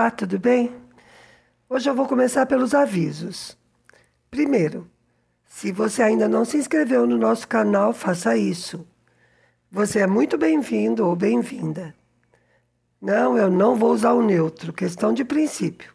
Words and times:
Olá, 0.00 0.10
tudo 0.10 0.38
bem? 0.38 0.74
Hoje 1.68 1.90
eu 1.90 1.94
vou 1.94 2.08
começar 2.08 2.46
pelos 2.46 2.72
avisos. 2.72 3.54
Primeiro, 4.30 4.90
se 5.44 5.70
você 5.70 6.02
ainda 6.02 6.26
não 6.26 6.42
se 6.42 6.56
inscreveu 6.56 7.06
no 7.06 7.18
nosso 7.18 7.46
canal, 7.46 7.92
faça 7.92 8.34
isso. 8.34 8.88
Você 9.70 9.98
é 9.98 10.06
muito 10.06 10.38
bem-vindo 10.38 11.06
ou 11.06 11.14
bem-vinda. 11.14 11.94
Não, 12.98 13.36
eu 13.36 13.50
não 13.50 13.76
vou 13.76 13.92
usar 13.92 14.14
o 14.14 14.22
neutro, 14.22 14.72
questão 14.72 15.12
de 15.12 15.22
princípio. 15.22 15.92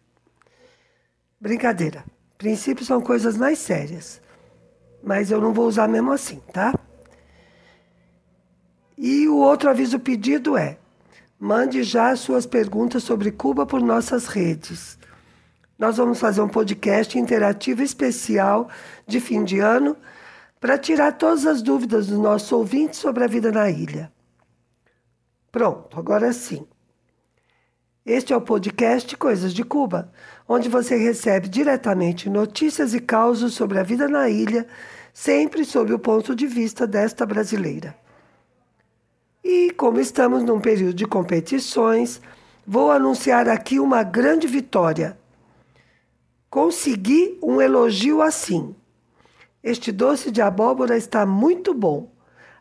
Brincadeira. 1.42 2.06
Princípios 2.38 2.86
são 2.86 3.02
coisas 3.02 3.36
mais 3.36 3.58
sérias. 3.58 4.22
Mas 5.02 5.32
eu 5.32 5.42
não 5.42 5.52
vou 5.52 5.66
usar 5.66 5.88
mesmo 5.88 6.12
assim, 6.12 6.40
tá? 6.54 6.76
E 8.96 9.28
o 9.28 9.38
outro 9.38 9.68
aviso 9.68 10.00
pedido 10.00 10.56
é: 10.56 10.78
mande 11.40 11.84
já 11.84 12.16
suas 12.16 12.46
perguntas 12.46 13.04
sobre 13.04 13.32
Cuba 13.32 13.66
por 13.66 13.82
nossas 13.82 14.28
redes. 14.28 14.98
Nós 15.78 15.98
vamos 15.98 16.20
fazer 16.20 16.42
um 16.42 16.48
podcast 16.48 17.20
interativo 17.20 17.84
especial 17.84 18.70
de 19.06 19.20
fim 19.20 19.44
de 19.44 19.60
ano 19.60 19.98
para 20.60 20.78
tirar 20.78 21.12
todas 21.14 21.46
as 21.46 21.62
dúvidas 21.62 22.08
dos 22.08 22.18
nossos 22.18 22.52
ouvintes 22.52 23.00
sobre 23.00 23.24
a 23.24 23.28
vida 23.28 23.52
na 23.52 23.70
ilha. 23.70 24.12
Pronto, 25.52 26.00
agora 26.00 26.32
sim. 26.32 26.66
Este 28.06 28.34
é 28.34 28.38
o 28.38 28.42
podcast 28.42 29.18
Coisas 29.18 29.54
de 29.54 29.64
Cuba, 29.64 30.12
onde 30.48 30.70
você 30.70 30.96
recebe 30.96 31.50
diretamente 31.50 32.30
notícias 32.30 32.94
e 32.94 33.00
causos 33.02 33.54
sobre 33.56 33.80
a 33.80 33.84
vida 33.84 34.08
na 34.08 34.30
ilha, 34.30 34.68
sempre 35.14 35.66
sob 35.66 35.92
o 35.92 36.00
ponto 36.00 36.36
de 36.36 36.46
vista 36.46 36.86
desta 36.86 37.26
brasileira. 37.26 38.05
E 39.48 39.70
como 39.70 40.00
estamos 40.00 40.42
num 40.42 40.60
período 40.60 40.96
de 40.96 41.06
competições, 41.06 42.20
vou 42.66 42.92
anunciar 42.92 43.48
aqui 43.48 43.80
uma 43.80 44.02
grande 44.02 44.48
vitória. 44.48 45.20
Consegui 46.50 47.38
um 47.44 47.62
elogio 47.62 48.24
assim. 48.24 48.76
Este 49.64 49.92
doce 49.92 50.32
de 50.32 50.42
abóbora 50.42 50.98
está 50.98 51.28
muito 51.28 51.76
bom. 51.76 52.12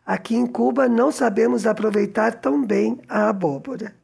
Aqui 0.05 0.35
em 0.35 0.45
Cuba 0.45 0.87
não 0.87 1.11
sabemos 1.11 1.65
aproveitar 1.65 2.35
tão 2.35 2.63
bem 2.63 2.99
a 3.09 3.29
abóbora. 3.29 3.95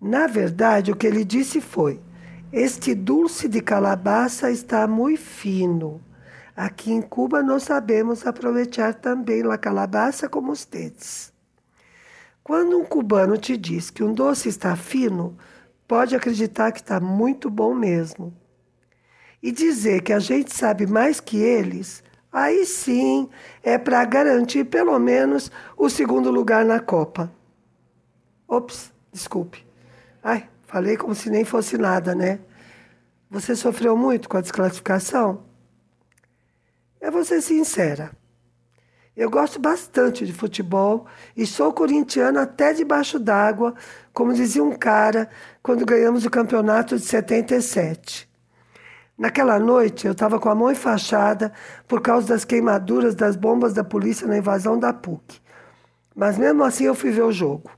Na 0.00 0.26
verdade, 0.26 0.90
o 0.90 0.96
que 0.96 1.06
ele 1.06 1.22
disse 1.22 1.60
foi: 1.60 2.00
Este 2.50 2.94
dulce 2.94 3.46
de 3.46 3.60
calabaça 3.60 4.50
está 4.50 4.86
muito 4.86 5.20
fino. 5.20 6.00
Aqui 6.56 6.90
em 6.90 7.02
Cuba 7.02 7.42
não 7.42 7.60
sabemos 7.60 8.26
aproveitar 8.26 8.94
também 8.94 9.42
a 9.52 9.58
calabaça 9.58 10.26
como 10.26 10.52
os 10.52 10.64
dedos. 10.64 11.30
Quando 12.42 12.78
um 12.78 12.84
cubano 12.84 13.36
te 13.36 13.58
diz 13.58 13.90
que 13.90 14.02
um 14.02 14.14
doce 14.14 14.48
está 14.48 14.74
fino, 14.74 15.36
pode 15.86 16.16
acreditar 16.16 16.72
que 16.72 16.80
está 16.80 16.98
muito 16.98 17.50
bom 17.50 17.74
mesmo. 17.74 18.34
E 19.42 19.52
dizer 19.52 20.00
que 20.00 20.14
a 20.14 20.18
gente 20.18 20.54
sabe 20.54 20.86
mais 20.86 21.20
que 21.20 21.36
eles, 21.36 22.02
aí 22.32 22.64
sim 22.64 23.28
é 23.62 23.76
para 23.76 24.02
garantir 24.06 24.64
pelo 24.64 24.98
menos 24.98 25.52
o 25.76 25.90
segundo 25.90 26.30
lugar 26.30 26.64
na 26.64 26.80
Copa. 26.80 27.30
Ops, 28.48 28.90
desculpe. 29.12 29.66
Ai, 30.22 30.48
falei 30.62 30.96
como 30.96 31.14
se 31.14 31.28
nem 31.28 31.44
fosse 31.44 31.76
nada, 31.76 32.14
né? 32.14 32.40
Você 33.28 33.54
sofreu 33.54 33.94
muito 33.94 34.26
com 34.26 34.38
a 34.38 34.40
desclassificação? 34.40 35.44
Eu 37.06 37.12
vou 37.12 37.24
ser 37.24 37.40
sincera. 37.40 38.10
Eu 39.16 39.30
gosto 39.30 39.60
bastante 39.60 40.26
de 40.26 40.32
futebol 40.32 41.06
e 41.36 41.46
sou 41.46 41.72
corintiana 41.72 42.42
até 42.42 42.72
debaixo 42.72 43.20
d'água, 43.20 43.76
como 44.12 44.34
dizia 44.34 44.64
um 44.64 44.72
cara 44.72 45.30
quando 45.62 45.86
ganhamos 45.86 46.24
o 46.24 46.30
campeonato 46.30 46.96
de 46.96 47.04
77. 47.04 48.28
Naquela 49.16 49.56
noite 49.56 50.04
eu 50.04 50.14
estava 50.14 50.40
com 50.40 50.48
a 50.48 50.54
mão 50.56 50.68
enfaixada 50.68 51.52
por 51.86 52.00
causa 52.00 52.26
das 52.26 52.44
queimaduras 52.44 53.14
das 53.14 53.36
bombas 53.36 53.72
da 53.72 53.84
polícia 53.84 54.26
na 54.26 54.38
invasão 54.38 54.76
da 54.76 54.92
PUC. 54.92 55.40
Mas 56.12 56.36
mesmo 56.36 56.64
assim 56.64 56.86
eu 56.86 56.94
fui 56.96 57.12
ver 57.12 57.22
o 57.22 57.30
jogo. 57.30 57.70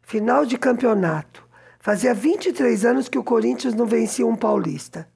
Final 0.00 0.46
de 0.46 0.56
campeonato. 0.56 1.44
Fazia 1.80 2.14
23 2.14 2.84
anos 2.84 3.08
que 3.08 3.18
o 3.18 3.24
Corinthians 3.24 3.74
não 3.74 3.84
vencia 3.84 4.24
um 4.24 4.36
paulista. 4.36 5.08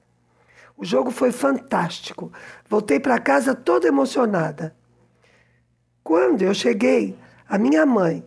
O 0.77 0.83
jogo 0.83 1.09
foi 1.09 1.31
fantástico. 1.31 2.31
Voltei 2.69 2.99
para 2.99 3.19
casa 3.19 3.55
toda 3.55 3.87
emocionada. 3.87 4.75
Quando 6.03 6.41
eu 6.41 6.53
cheguei, 6.53 7.17
a 7.47 7.57
minha 7.57 7.85
mãe, 7.85 8.25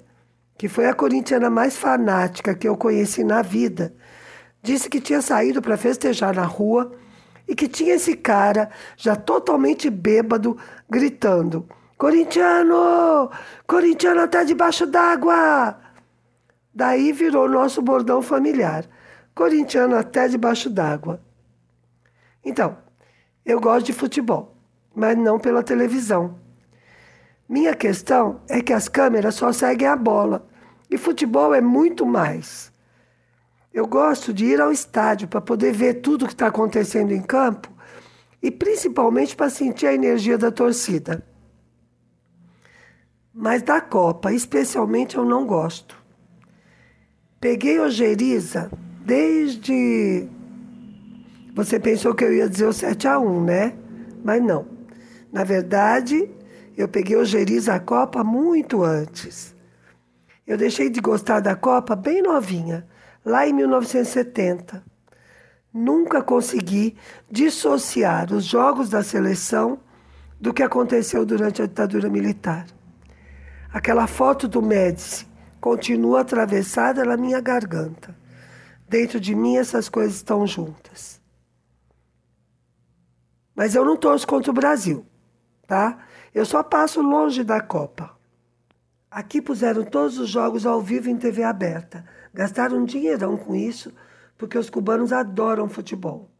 que 0.57 0.69
foi 0.69 0.87
a 0.87 0.95
corintiana 0.95 1.51
mais 1.51 1.77
fanática 1.77 2.55
que 2.55 2.67
eu 2.67 2.77
conheci 2.77 3.23
na 3.23 3.43
vida, 3.43 3.95
disse 4.63 4.89
que 4.89 5.01
tinha 5.01 5.21
saído 5.21 5.61
para 5.61 5.77
festejar 5.77 6.35
na 6.35 6.45
rua 6.45 6.93
e 7.47 7.55
que 7.55 7.69
tinha 7.69 7.95
esse 7.95 8.17
cara, 8.17 8.71
já 8.97 9.15
totalmente 9.15 9.89
bêbado, 9.91 10.57
gritando: 10.89 11.69
Corintiano! 11.97 13.31
Corintiano 13.67 14.25
está 14.25 14.43
debaixo 14.43 14.87
d'água! 14.87 15.79
Daí 16.75 17.13
virou 17.13 17.49
nosso 17.49 17.83
bordão 17.83 18.23
familiar. 18.23 18.85
Corintiano 19.35 19.97
até 19.97 20.29
debaixo 20.29 20.71
d'água. 20.71 21.21
Então, 22.45 22.79
eu 23.45 23.61
gosto 23.61 23.87
de 23.87 23.93
futebol, 23.93 24.57
mas 24.95 25.17
não 25.17 25.39
pela 25.39 25.63
televisão. 25.63 26.39
Minha 27.49 27.75
questão 27.75 28.41
é 28.49 28.61
que 28.61 28.73
as 28.73 28.89
câmeras 28.89 29.35
só 29.35 29.53
seguem 29.53 29.89
a 29.89 29.97
bola 29.97 30.47
e 30.91 30.99
futebol 30.99 31.55
é 31.55 31.61
muito 31.61 32.05
mais. 32.05 32.73
Eu 33.73 33.87
gosto 33.87 34.33
de 34.33 34.45
ir 34.45 34.61
ao 34.61 34.73
estádio 34.73 35.29
para 35.29 35.41
poder 35.41 35.73
ver 35.73 35.95
tudo 35.95 36.25
o 36.25 36.27
que 36.27 36.35
está 36.35 36.49
acontecendo 36.49 37.13
em 37.13 37.23
campo 37.23 37.73
e 38.43 38.51
principalmente 38.51 39.37
para 39.37 39.51
sentir 39.51 39.87
a 39.87 39.95
energia 39.95 40.39
da 40.39 40.51
torcida. 40.51 41.25
Mas 43.33 43.63
da 43.63 43.81
Copa, 43.81 44.33
especialmente, 44.33 45.17
eu 45.17 45.25
não 45.25 45.47
gosto. 45.47 45.97
Peguei 47.41 47.79
ojeriza 47.79 48.71
desde. 49.05 50.29
Você 51.59 51.81
pensou 51.81 52.15
que 52.15 52.23
eu 52.23 52.33
ia 52.33 52.49
dizer 52.49 52.67
o 52.67 52.73
7 52.73 53.09
a 53.09 53.19
1 53.19 53.43
né? 53.43 53.75
Mas 54.23 54.41
não. 54.41 54.65
Na 55.33 55.43
verdade, 55.43 56.31
eu 56.77 56.87
peguei 56.87 57.17
ojeriza 57.17 57.75
a 57.75 57.81
Copa 57.81 58.23
muito 58.23 58.85
antes. 58.85 59.57
Eu 60.47 60.57
deixei 60.57 60.89
de 60.89 61.01
gostar 61.01 61.41
da 61.41 61.57
Copa 61.57 61.97
bem 61.97 62.23
novinha, 62.23 62.87
lá 63.25 63.45
em 63.45 63.53
1970. 63.53 64.85
Nunca 65.75 66.23
consegui 66.23 66.97
dissociar 67.29 68.33
os 68.33 68.45
jogos 68.45 68.89
da 68.89 69.03
seleção 69.03 69.81
do 70.41 70.55
que 70.55 70.63
aconteceu 70.63 71.27
durante 71.27 71.61
a 71.61 71.67
ditadura 71.67 72.09
militar. 72.09 72.67
Aquela 73.73 74.07
foto 74.07 74.47
do 74.47 74.63
Médici 74.63 75.27
continua 75.61 76.21
atravessada 76.21 77.05
na 77.05 77.17
minha 77.17 77.41
garganta. 77.41 78.17
Dentro 78.89 79.19
de 79.19 79.35
mim 79.35 79.57
essas 79.57 79.89
coisas 79.89 80.15
estão 80.15 80.47
juntas. 80.47 81.18
Mas 83.59 83.75
eu 83.75 83.85
não 83.85 83.97
torço 83.97 84.25
contra 84.25 84.53
o 84.53 84.55
Brasil, 84.55 85.05
tá? 85.67 85.99
Eu 86.33 86.47
só 86.47 86.63
passo 86.63 87.03
longe 87.03 87.43
da 87.43 87.61
Copa. 87.61 88.17
Aqui 89.11 89.43
puseram 89.43 89.83
todos 89.83 90.17
os 90.17 90.29
jogos 90.29 90.65
ao 90.65 90.81
vivo 90.81 91.11
em 91.11 91.17
TV 91.17 91.43
aberta. 91.43 92.05
Gastaram 92.33 92.77
um 92.77 92.85
dinheirão 92.85 93.37
com 93.37 93.57
isso, 93.57 93.93
porque 94.37 94.57
os 94.57 94.71
cubanos 94.71 95.13
adoram 95.13 95.69
futebol. 95.69 96.31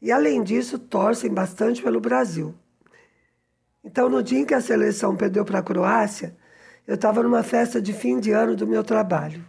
E 0.00 0.10
além 0.10 0.42
disso, 0.42 0.78
torcem 0.78 1.30
bastante 1.30 1.82
pelo 1.82 2.00
Brasil. 2.00 2.54
Então, 3.84 4.08
no 4.08 4.22
dia 4.22 4.38
em 4.38 4.46
que 4.46 4.54
a 4.54 4.60
seleção 4.62 5.14
perdeu 5.14 5.44
para 5.44 5.58
a 5.58 5.62
Croácia, 5.62 6.34
eu 6.86 6.94
estava 6.94 7.22
numa 7.22 7.42
festa 7.42 7.78
de 7.78 7.92
fim 7.92 8.18
de 8.18 8.30
ano 8.30 8.56
do 8.56 8.66
meu 8.66 8.82
trabalho. 8.82 9.44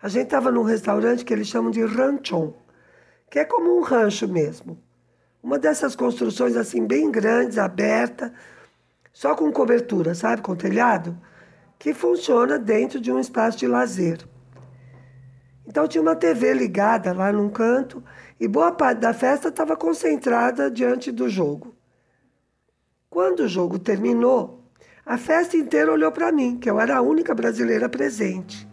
A 0.00 0.08
gente 0.08 0.26
estava 0.26 0.52
num 0.52 0.62
restaurante 0.62 1.24
que 1.24 1.34
eles 1.34 1.48
chamam 1.48 1.72
de 1.72 1.84
ranchon, 1.84 2.54
que 3.28 3.40
é 3.40 3.44
como 3.44 3.76
um 3.76 3.82
rancho 3.82 4.28
mesmo. 4.28 4.80
Uma 5.42 5.58
dessas 5.58 5.96
construções 5.96 6.56
assim 6.56 6.86
bem 6.86 7.10
grandes, 7.10 7.56
aberta, 7.56 8.32
só 9.12 9.34
com 9.34 9.50
cobertura, 9.50 10.14
sabe, 10.14 10.42
com 10.42 10.54
telhado, 10.54 11.18
que 11.78 11.94
funciona 11.94 12.58
dentro 12.58 13.00
de 13.00 13.10
um 13.10 13.18
espaço 13.18 13.58
de 13.58 13.66
lazer. 13.66 14.18
Então 15.66 15.88
tinha 15.88 16.02
uma 16.02 16.16
TV 16.16 16.52
ligada 16.52 17.12
lá 17.12 17.32
num 17.32 17.48
canto 17.48 18.02
e 18.38 18.46
boa 18.46 18.72
parte 18.72 18.98
da 18.98 19.14
festa 19.14 19.48
estava 19.48 19.76
concentrada 19.76 20.70
diante 20.70 21.10
do 21.10 21.28
jogo. 21.28 21.74
Quando 23.08 23.40
o 23.40 23.48
jogo 23.48 23.78
terminou, 23.78 24.64
a 25.06 25.16
festa 25.16 25.56
inteira 25.56 25.92
olhou 25.92 26.12
para 26.12 26.30
mim, 26.30 26.58
que 26.58 26.68
eu 26.68 26.78
era 26.78 26.96
a 26.96 27.02
única 27.02 27.34
brasileira 27.34 27.88
presente. 27.88 28.68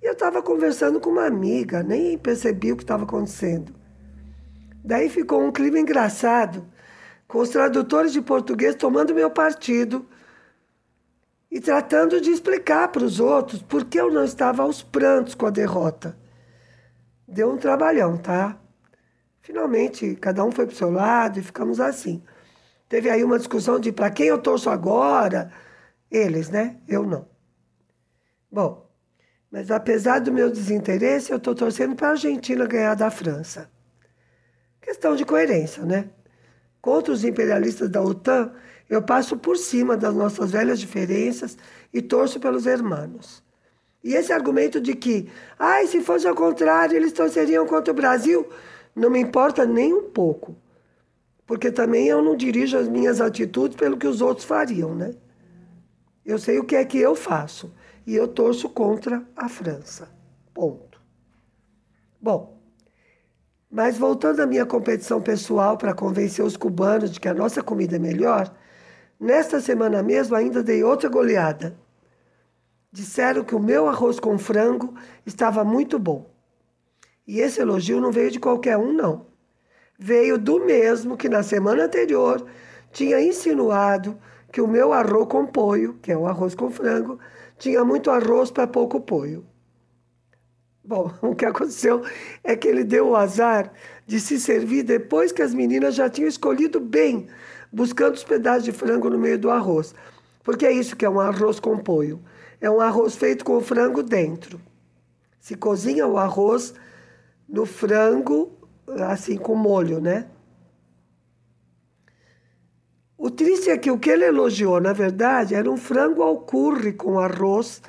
E 0.00 0.06
eu 0.06 0.12
estava 0.12 0.42
conversando 0.42 1.00
com 1.00 1.10
uma 1.10 1.26
amiga, 1.26 1.82
nem 1.82 2.16
percebi 2.16 2.72
o 2.72 2.76
que 2.76 2.82
estava 2.82 3.04
acontecendo. 3.04 3.81
Daí 4.84 5.08
ficou 5.08 5.42
um 5.42 5.52
clima 5.52 5.78
engraçado, 5.78 6.66
com 7.28 7.38
os 7.38 7.50
tradutores 7.50 8.12
de 8.12 8.20
português 8.20 8.74
tomando 8.74 9.14
meu 9.14 9.30
partido 9.30 10.06
e 11.50 11.60
tratando 11.60 12.20
de 12.20 12.30
explicar 12.30 12.88
para 12.88 13.04
os 13.04 13.20
outros 13.20 13.62
por 13.62 13.84
que 13.84 14.00
eu 14.00 14.10
não 14.10 14.24
estava 14.24 14.62
aos 14.62 14.82
prantos 14.82 15.34
com 15.34 15.46
a 15.46 15.50
derrota. 15.50 16.16
Deu 17.28 17.50
um 17.50 17.56
trabalhão, 17.56 18.16
tá? 18.16 18.58
Finalmente, 19.40 20.14
cada 20.16 20.44
um 20.44 20.50
foi 20.50 20.66
para 20.66 20.74
o 20.74 20.76
seu 20.76 20.90
lado 20.90 21.38
e 21.38 21.42
ficamos 21.42 21.80
assim. 21.80 22.22
Teve 22.88 23.08
aí 23.08 23.24
uma 23.24 23.38
discussão 23.38 23.78
de 23.80 23.92
para 23.92 24.10
quem 24.10 24.26
eu 24.26 24.38
torço 24.38 24.68
agora. 24.68 25.52
Eles, 26.10 26.50
né? 26.50 26.76
Eu 26.86 27.04
não. 27.04 27.26
Bom, 28.50 28.86
mas 29.50 29.70
apesar 29.70 30.20
do 30.20 30.32
meu 30.32 30.50
desinteresse, 30.50 31.30
eu 31.30 31.38
estou 31.38 31.54
torcendo 31.54 31.96
para 31.96 32.08
a 32.08 32.10
Argentina 32.10 32.66
ganhar 32.66 32.94
da 32.94 33.10
França. 33.10 33.70
Questão 34.82 35.16
de 35.16 35.24
coerência, 35.24 35.84
né? 35.84 36.10
Contra 36.82 37.12
os 37.12 37.24
imperialistas 37.24 37.88
da 37.88 38.02
OTAN, 38.02 38.52
eu 38.90 39.00
passo 39.00 39.36
por 39.36 39.56
cima 39.56 39.96
das 39.96 40.14
nossas 40.14 40.50
velhas 40.50 40.78
diferenças 40.78 41.56
e 41.94 42.02
torço 42.02 42.38
pelos 42.40 42.66
hermanos. 42.66 43.42
E 44.02 44.14
esse 44.14 44.32
argumento 44.32 44.80
de 44.80 44.94
que, 44.94 45.30
ai, 45.58 45.86
se 45.86 46.00
fosse 46.00 46.26
ao 46.26 46.34
contrário, 46.34 46.96
eles 46.96 47.12
torceriam 47.12 47.64
contra 47.66 47.92
o 47.92 47.96
Brasil, 47.96 48.46
não 48.94 49.08
me 49.08 49.20
importa 49.20 49.64
nem 49.64 49.94
um 49.94 50.10
pouco. 50.10 50.56
Porque 51.46 51.70
também 51.70 52.08
eu 52.08 52.20
não 52.20 52.36
dirijo 52.36 52.76
as 52.76 52.88
minhas 52.88 53.20
atitudes 53.20 53.76
pelo 53.76 53.96
que 53.96 54.06
os 54.06 54.20
outros 54.20 54.44
fariam, 54.44 54.94
né? 54.94 55.14
Eu 56.26 56.38
sei 56.38 56.58
o 56.58 56.64
que 56.64 56.76
é 56.76 56.84
que 56.84 56.98
eu 56.98 57.14
faço 57.14 57.72
e 58.06 58.14
eu 58.14 58.26
torço 58.26 58.68
contra 58.68 59.24
a 59.36 59.48
França. 59.48 60.08
Ponto. 60.52 61.00
Bom, 62.20 62.61
mas 63.72 63.96
voltando 63.96 64.40
à 64.40 64.46
minha 64.46 64.66
competição 64.66 65.18
pessoal 65.18 65.78
para 65.78 65.94
convencer 65.94 66.44
os 66.44 66.58
cubanos 66.58 67.10
de 67.10 67.18
que 67.18 67.26
a 67.26 67.32
nossa 67.32 67.62
comida 67.62 67.96
é 67.96 67.98
melhor, 67.98 68.54
nesta 69.18 69.62
semana 69.62 70.02
mesmo 70.02 70.36
ainda 70.36 70.62
dei 70.62 70.84
outra 70.84 71.08
goleada. 71.08 71.74
Disseram 72.92 73.42
que 73.42 73.54
o 73.54 73.58
meu 73.58 73.88
arroz 73.88 74.20
com 74.20 74.38
frango 74.38 74.92
estava 75.24 75.64
muito 75.64 75.98
bom. 75.98 76.30
E 77.26 77.40
esse 77.40 77.62
elogio 77.62 77.98
não 77.98 78.12
veio 78.12 78.30
de 78.30 78.38
qualquer 78.38 78.76
um, 78.76 78.92
não. 78.92 79.24
Veio 79.98 80.36
do 80.36 80.62
mesmo 80.62 81.16
que 81.16 81.30
na 81.30 81.42
semana 81.42 81.84
anterior 81.84 82.44
tinha 82.90 83.22
insinuado 83.22 84.18
que 84.52 84.60
o 84.60 84.68
meu 84.68 84.92
arroz 84.92 85.26
com 85.28 85.46
poio, 85.46 85.94
que 86.02 86.12
é 86.12 86.16
o 86.16 86.26
arroz 86.26 86.54
com 86.54 86.70
frango, 86.70 87.18
tinha 87.56 87.82
muito 87.82 88.10
arroz 88.10 88.50
para 88.50 88.66
pouco 88.66 89.00
poio. 89.00 89.46
Bom, 90.84 91.12
o 91.22 91.34
que 91.34 91.44
aconteceu 91.44 92.02
é 92.42 92.56
que 92.56 92.66
ele 92.66 92.84
deu 92.84 93.08
o 93.08 93.16
azar 93.16 93.72
de 94.06 94.18
se 94.18 94.38
servir 94.38 94.82
depois 94.82 95.32
que 95.32 95.42
as 95.42 95.54
meninas 95.54 95.94
já 95.94 96.10
tinham 96.10 96.28
escolhido 96.28 96.80
bem, 96.80 97.28
buscando 97.72 98.14
os 98.14 98.24
pedaços 98.24 98.64
de 98.64 98.72
frango 98.72 99.08
no 99.08 99.18
meio 99.18 99.38
do 99.38 99.50
arroz. 99.50 99.94
Porque 100.42 100.66
é 100.66 100.72
isso 100.72 100.96
que 100.96 101.04
é 101.04 101.10
um 101.10 101.20
arroz 101.20 101.60
com 101.60 101.78
poio. 101.78 102.20
É 102.60 102.70
um 102.70 102.80
arroz 102.80 103.16
feito 103.16 103.44
com 103.44 103.56
o 103.56 103.60
frango 103.60 104.02
dentro. 104.02 104.60
Se 105.40 105.54
cozinha 105.56 106.06
o 106.06 106.18
arroz 106.18 106.74
no 107.48 107.66
frango, 107.66 108.52
assim, 108.86 109.36
com 109.36 109.54
molho, 109.54 110.00
né? 110.00 110.26
O 113.16 113.30
triste 113.30 113.70
é 113.70 113.78
que 113.78 113.90
o 113.90 113.98
que 113.98 114.10
ele 114.10 114.24
elogiou, 114.24 114.80
na 114.80 114.92
verdade, 114.92 115.54
era 115.54 115.70
um 115.70 115.76
frango 115.76 116.22
ao 116.22 116.40
curry 116.40 116.92
com 116.92 117.20
arroz, 117.20 117.80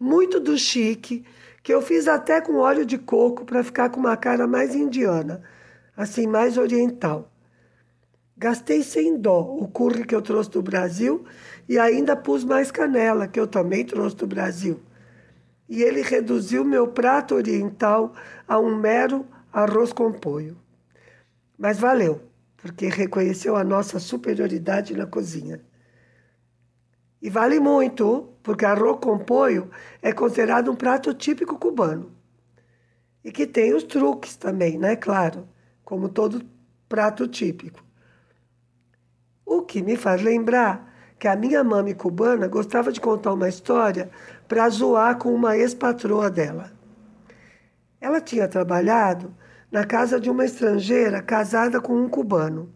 muito 0.00 0.40
do 0.40 0.56
chique, 0.56 1.24
que 1.68 1.74
eu 1.74 1.82
fiz 1.82 2.08
até 2.08 2.40
com 2.40 2.56
óleo 2.56 2.86
de 2.86 2.96
coco 2.96 3.44
para 3.44 3.62
ficar 3.62 3.90
com 3.90 4.00
uma 4.00 4.16
cara 4.16 4.46
mais 4.46 4.74
indiana, 4.74 5.42
assim, 5.94 6.26
mais 6.26 6.56
oriental. 6.56 7.30
Gastei 8.34 8.82
sem 8.82 9.18
dó 9.18 9.42
o 9.42 9.68
curry 9.68 10.06
que 10.06 10.14
eu 10.14 10.22
trouxe 10.22 10.48
do 10.48 10.62
Brasil 10.62 11.26
e 11.68 11.78
ainda 11.78 12.16
pus 12.16 12.42
mais 12.42 12.70
canela, 12.70 13.28
que 13.28 13.38
eu 13.38 13.46
também 13.46 13.84
trouxe 13.84 14.16
do 14.16 14.26
Brasil. 14.26 14.80
E 15.68 15.82
ele 15.82 16.00
reduziu 16.00 16.64
meu 16.64 16.88
prato 16.88 17.34
oriental 17.34 18.14
a 18.48 18.58
um 18.58 18.74
mero 18.74 19.26
arroz 19.52 19.92
com 19.92 20.10
poio. 20.10 20.56
Mas 21.58 21.78
valeu, 21.78 22.22
porque 22.56 22.86
reconheceu 22.86 23.56
a 23.56 23.62
nossa 23.62 23.98
superioridade 23.98 24.96
na 24.96 25.04
cozinha. 25.04 25.60
E 27.20 27.28
vale 27.28 27.58
muito, 27.58 28.32
porque 28.42 28.64
arroz 28.64 28.98
com 29.00 29.18
poio 29.18 29.70
é 30.00 30.12
considerado 30.12 30.70
um 30.70 30.76
prato 30.76 31.12
típico 31.12 31.58
cubano. 31.58 32.12
E 33.24 33.32
que 33.32 33.46
tem 33.46 33.74
os 33.74 33.82
truques 33.82 34.36
também, 34.36 34.78
né? 34.78 34.94
Claro, 34.94 35.48
como 35.84 36.08
todo 36.08 36.44
prato 36.88 37.26
típico. 37.26 37.84
O 39.44 39.62
que 39.62 39.82
me 39.82 39.96
faz 39.96 40.22
lembrar 40.22 40.88
que 41.18 41.26
a 41.26 41.34
minha 41.34 41.64
mãe 41.64 41.94
cubana 41.94 42.46
gostava 42.46 42.92
de 42.92 43.00
contar 43.00 43.32
uma 43.32 43.48
história 43.48 44.10
para 44.46 44.68
zoar 44.68 45.18
com 45.18 45.34
uma 45.34 45.56
ex-patroa 45.56 46.30
dela. 46.30 46.70
Ela 48.00 48.20
tinha 48.20 48.46
trabalhado 48.46 49.34
na 49.70 49.84
casa 49.84 50.20
de 50.20 50.30
uma 50.30 50.44
estrangeira 50.44 51.20
casada 51.20 51.80
com 51.80 51.94
um 51.94 52.08
cubano. 52.08 52.72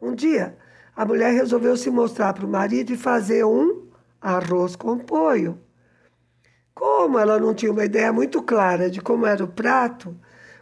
Um 0.00 0.14
dia, 0.14 0.56
a 1.00 1.04
mulher 1.06 1.32
resolveu 1.32 1.78
se 1.78 1.88
mostrar 1.88 2.34
para 2.34 2.44
o 2.44 2.48
marido 2.50 2.92
e 2.92 2.96
fazer 2.96 3.42
um 3.42 3.86
arroz 4.20 4.76
com 4.76 4.98
poio. 4.98 5.58
Como 6.74 7.18
ela 7.18 7.40
não 7.40 7.54
tinha 7.54 7.72
uma 7.72 7.86
ideia 7.86 8.12
muito 8.12 8.42
clara 8.42 8.90
de 8.90 9.00
como 9.00 9.24
era 9.24 9.42
o 9.42 9.48
prato, 9.48 10.14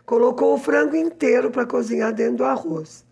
colocou 0.07 0.55
o 0.55 0.59
frango 0.59 0.95
inteiro 0.95 1.51
para 1.51 1.67
cozinhar 1.67 2.13
dentro 2.13 2.37
do 2.37 2.45
arroz. 2.45 3.05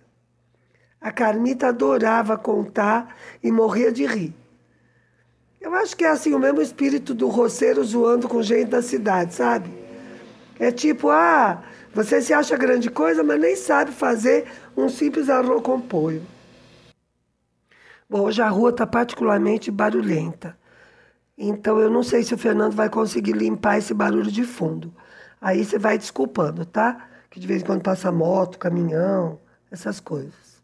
A 1.01 1.11
Carmita 1.11 1.67
adorava 1.67 2.39
contar 2.39 3.17
e 3.43 3.51
morria 3.51 3.91
de 3.91 4.07
rir. 4.07 4.33
Eu 5.61 5.75
acho 5.75 5.97
que 5.97 6.05
é 6.05 6.11
assim 6.11 6.33
o 6.33 6.39
mesmo 6.39 6.63
espírito 6.63 7.13
do 7.13 7.27
roceiro 7.27 7.83
zoando 7.83 8.29
com 8.29 8.41
gente 8.41 8.69
da 8.69 8.83
cidade, 8.83 9.35
sabe? 9.35 9.69
É 10.61 10.71
tipo, 10.71 11.11
ah, 11.11 11.61
você 11.93 12.23
se 12.23 12.33
acha 12.33 12.57
grande 12.57 12.89
coisa, 12.89 13.25
mas 13.25 13.41
nem 13.41 13.57
sabe 13.57 13.91
fazer 13.91 14.47
um 14.77 14.89
simples 14.89 15.29
arroz 15.29 15.61
com 15.61 15.81
poio. 15.81 16.36
Bom, 18.09 18.23
hoje 18.23 18.41
a 18.41 18.49
rua 18.49 18.71
está 18.71 18.87
particularmente 18.87 19.71
barulhenta. 19.71 20.57
Então 21.37 21.79
eu 21.79 21.91
não 21.91 22.03
sei 22.03 22.23
se 22.23 22.35
o 22.35 22.39
Fernando 22.39 22.75
vai 22.75 22.89
conseguir 22.89 23.33
limpar 23.33 23.79
esse 23.79 23.93
barulho 23.93 24.31
de 24.31 24.45
fundo. 24.45 24.95
Aí 25.41 25.65
você 25.65 25.79
vai 25.79 25.99
desculpando, 25.99 26.65
tá? 26.65 27.09
Que 27.29 27.41
de 27.41 27.47
vez 27.47 27.63
em 27.63 27.67
quando 27.67 27.83
passa 27.83 28.13
moto, 28.13 28.59
caminhão, 28.59 29.41
essas 29.71 30.01
coisas. 30.01 30.63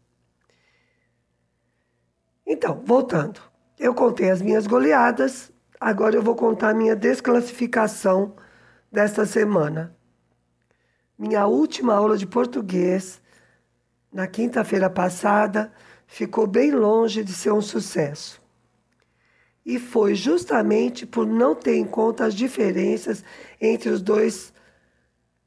Então, 2.45 2.81
voltando. 2.85 3.41
Eu 3.77 3.93
contei 3.93 4.29
as 4.29 4.41
minhas 4.41 4.65
goleadas, 4.65 5.51
agora 5.79 6.15
eu 6.15 6.21
vou 6.21 6.35
contar 6.35 6.69
a 6.69 6.73
minha 6.73 6.95
desclassificação 6.95 8.35
desta 8.91 9.25
semana. 9.25 9.95
Minha 11.17 11.45
última 11.45 11.93
aula 11.95 12.17
de 12.17 12.25
português, 12.25 13.21
na 14.11 14.27
quinta-feira 14.27 14.89
passada, 14.89 15.71
ficou 16.07 16.45
bem 16.47 16.71
longe 16.71 17.23
de 17.23 17.33
ser 17.33 17.51
um 17.51 17.61
sucesso. 17.61 18.41
E 19.65 19.79
foi 19.79 20.13
justamente 20.13 21.05
por 21.05 21.25
não 21.25 21.55
ter 21.55 21.75
em 21.75 21.85
conta 21.85 22.25
as 22.25 22.35
diferenças 22.35 23.23
entre 23.59 23.89
os 23.89 24.01
dois 24.01 24.53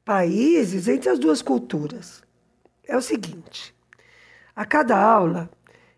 países, 0.03 0.87
entre 0.87 1.09
as 1.09 1.19
duas 1.19 1.41
culturas. 1.41 2.23
É 2.87 2.97
o 2.97 3.01
seguinte: 3.01 3.75
a 4.55 4.65
cada 4.65 4.97
aula 4.97 5.49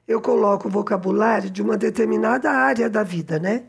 eu 0.08 0.20
coloco 0.20 0.68
o 0.68 0.72
vocabulário 0.72 1.50
de 1.50 1.62
uma 1.62 1.78
determinada 1.78 2.52
área 2.52 2.90
da 2.90 3.04
vida, 3.04 3.40
né? 3.40 3.66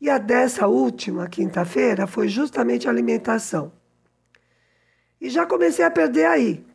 E 0.00 0.10
a 0.10 0.18
dessa 0.18 0.66
última 0.66 1.28
quinta-feira 1.28 2.08
foi 2.08 2.28
justamente 2.28 2.88
alimentação. 2.88 3.72
E 5.20 5.30
já 5.30 5.46
comecei 5.46 5.84
a 5.84 5.90
perder 5.90 6.26
aí, 6.26 6.66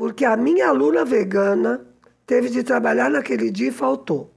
porque 0.00 0.24
a 0.24 0.34
minha 0.34 0.66
aluna 0.66 1.04
vegana 1.04 1.86
teve 2.24 2.48
de 2.48 2.62
trabalhar 2.62 3.10
naquele 3.10 3.50
dia 3.50 3.68
e 3.68 3.70
faltou. 3.70 4.32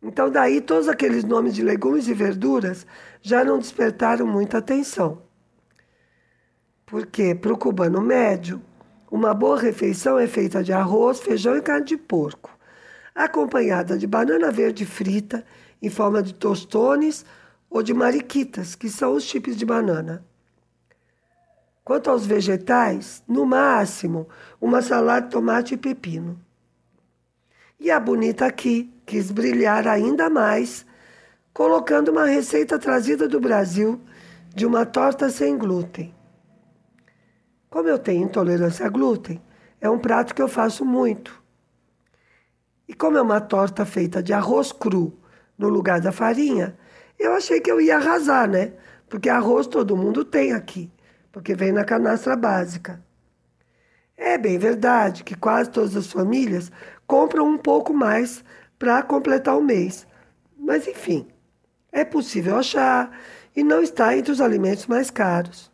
Então, 0.00 0.30
daí, 0.30 0.60
todos 0.60 0.88
aqueles 0.88 1.24
nomes 1.24 1.52
de 1.52 1.64
legumes 1.64 2.06
e 2.06 2.14
verduras 2.14 2.86
já 3.20 3.44
não 3.44 3.58
despertaram 3.58 4.24
muita 4.24 4.58
atenção. 4.58 5.20
Porque, 6.86 7.34
para 7.34 7.52
o 7.52 7.58
cubano 7.58 8.00
médio, 8.00 8.62
uma 9.10 9.34
boa 9.34 9.58
refeição 9.58 10.16
é 10.16 10.28
feita 10.28 10.62
de 10.62 10.72
arroz, 10.72 11.18
feijão 11.18 11.56
e 11.56 11.60
carne 11.60 11.84
de 11.84 11.96
porco, 11.96 12.56
acompanhada 13.16 13.98
de 13.98 14.06
banana 14.06 14.52
verde 14.52 14.86
frita 14.86 15.44
em 15.82 15.90
forma 15.90 16.22
de 16.22 16.32
tostones 16.32 17.26
ou 17.68 17.82
de 17.82 17.92
mariquitas, 17.92 18.76
que 18.76 18.88
são 18.88 19.14
os 19.14 19.24
chips 19.24 19.56
de 19.56 19.66
banana. 19.66 20.24
Quanto 21.86 22.10
aos 22.10 22.26
vegetais, 22.26 23.22
no 23.28 23.46
máximo, 23.46 24.28
uma 24.60 24.82
salada 24.82 25.26
de 25.26 25.30
tomate 25.30 25.74
e 25.74 25.76
pepino. 25.76 26.36
E 27.78 27.92
a 27.92 28.00
bonita 28.00 28.44
aqui 28.44 28.92
quis 29.06 29.30
brilhar 29.30 29.86
ainda 29.86 30.28
mais, 30.28 30.84
colocando 31.54 32.08
uma 32.08 32.24
receita 32.24 32.76
trazida 32.76 33.28
do 33.28 33.38
Brasil 33.38 34.00
de 34.52 34.66
uma 34.66 34.84
torta 34.84 35.30
sem 35.30 35.56
glúten. 35.56 36.12
Como 37.70 37.88
eu 37.88 38.00
tenho 38.00 38.24
intolerância 38.24 38.84
a 38.84 38.88
glúten, 38.88 39.40
é 39.80 39.88
um 39.88 40.00
prato 40.00 40.34
que 40.34 40.42
eu 40.42 40.48
faço 40.48 40.84
muito. 40.84 41.40
E 42.88 42.94
como 42.94 43.16
é 43.16 43.22
uma 43.22 43.40
torta 43.40 43.86
feita 43.86 44.20
de 44.20 44.32
arroz 44.32 44.72
cru, 44.72 45.16
no 45.56 45.68
lugar 45.68 46.00
da 46.00 46.10
farinha, 46.10 46.76
eu 47.16 47.32
achei 47.34 47.60
que 47.60 47.70
eu 47.70 47.80
ia 47.80 47.94
arrasar, 47.98 48.50
né? 48.50 48.72
Porque 49.08 49.28
arroz 49.28 49.68
todo 49.68 49.96
mundo 49.96 50.24
tem 50.24 50.52
aqui, 50.52 50.90
porque 51.36 51.54
vem 51.54 51.70
na 51.70 51.84
canastra 51.84 52.34
básica. 52.34 52.98
É 54.16 54.38
bem 54.38 54.56
verdade 54.56 55.22
que 55.22 55.34
quase 55.34 55.68
todas 55.68 55.94
as 55.94 56.06
famílias 56.06 56.72
compram 57.06 57.46
um 57.46 57.58
pouco 57.58 57.92
mais 57.92 58.42
para 58.78 59.02
completar 59.02 59.54
o 59.54 59.62
mês. 59.62 60.06
Mas 60.58 60.88
enfim, 60.88 61.28
é 61.92 62.06
possível 62.06 62.56
achar 62.56 63.14
e 63.54 63.62
não 63.62 63.82
está 63.82 64.16
entre 64.16 64.32
os 64.32 64.40
alimentos 64.40 64.86
mais 64.86 65.10
caros. 65.10 65.70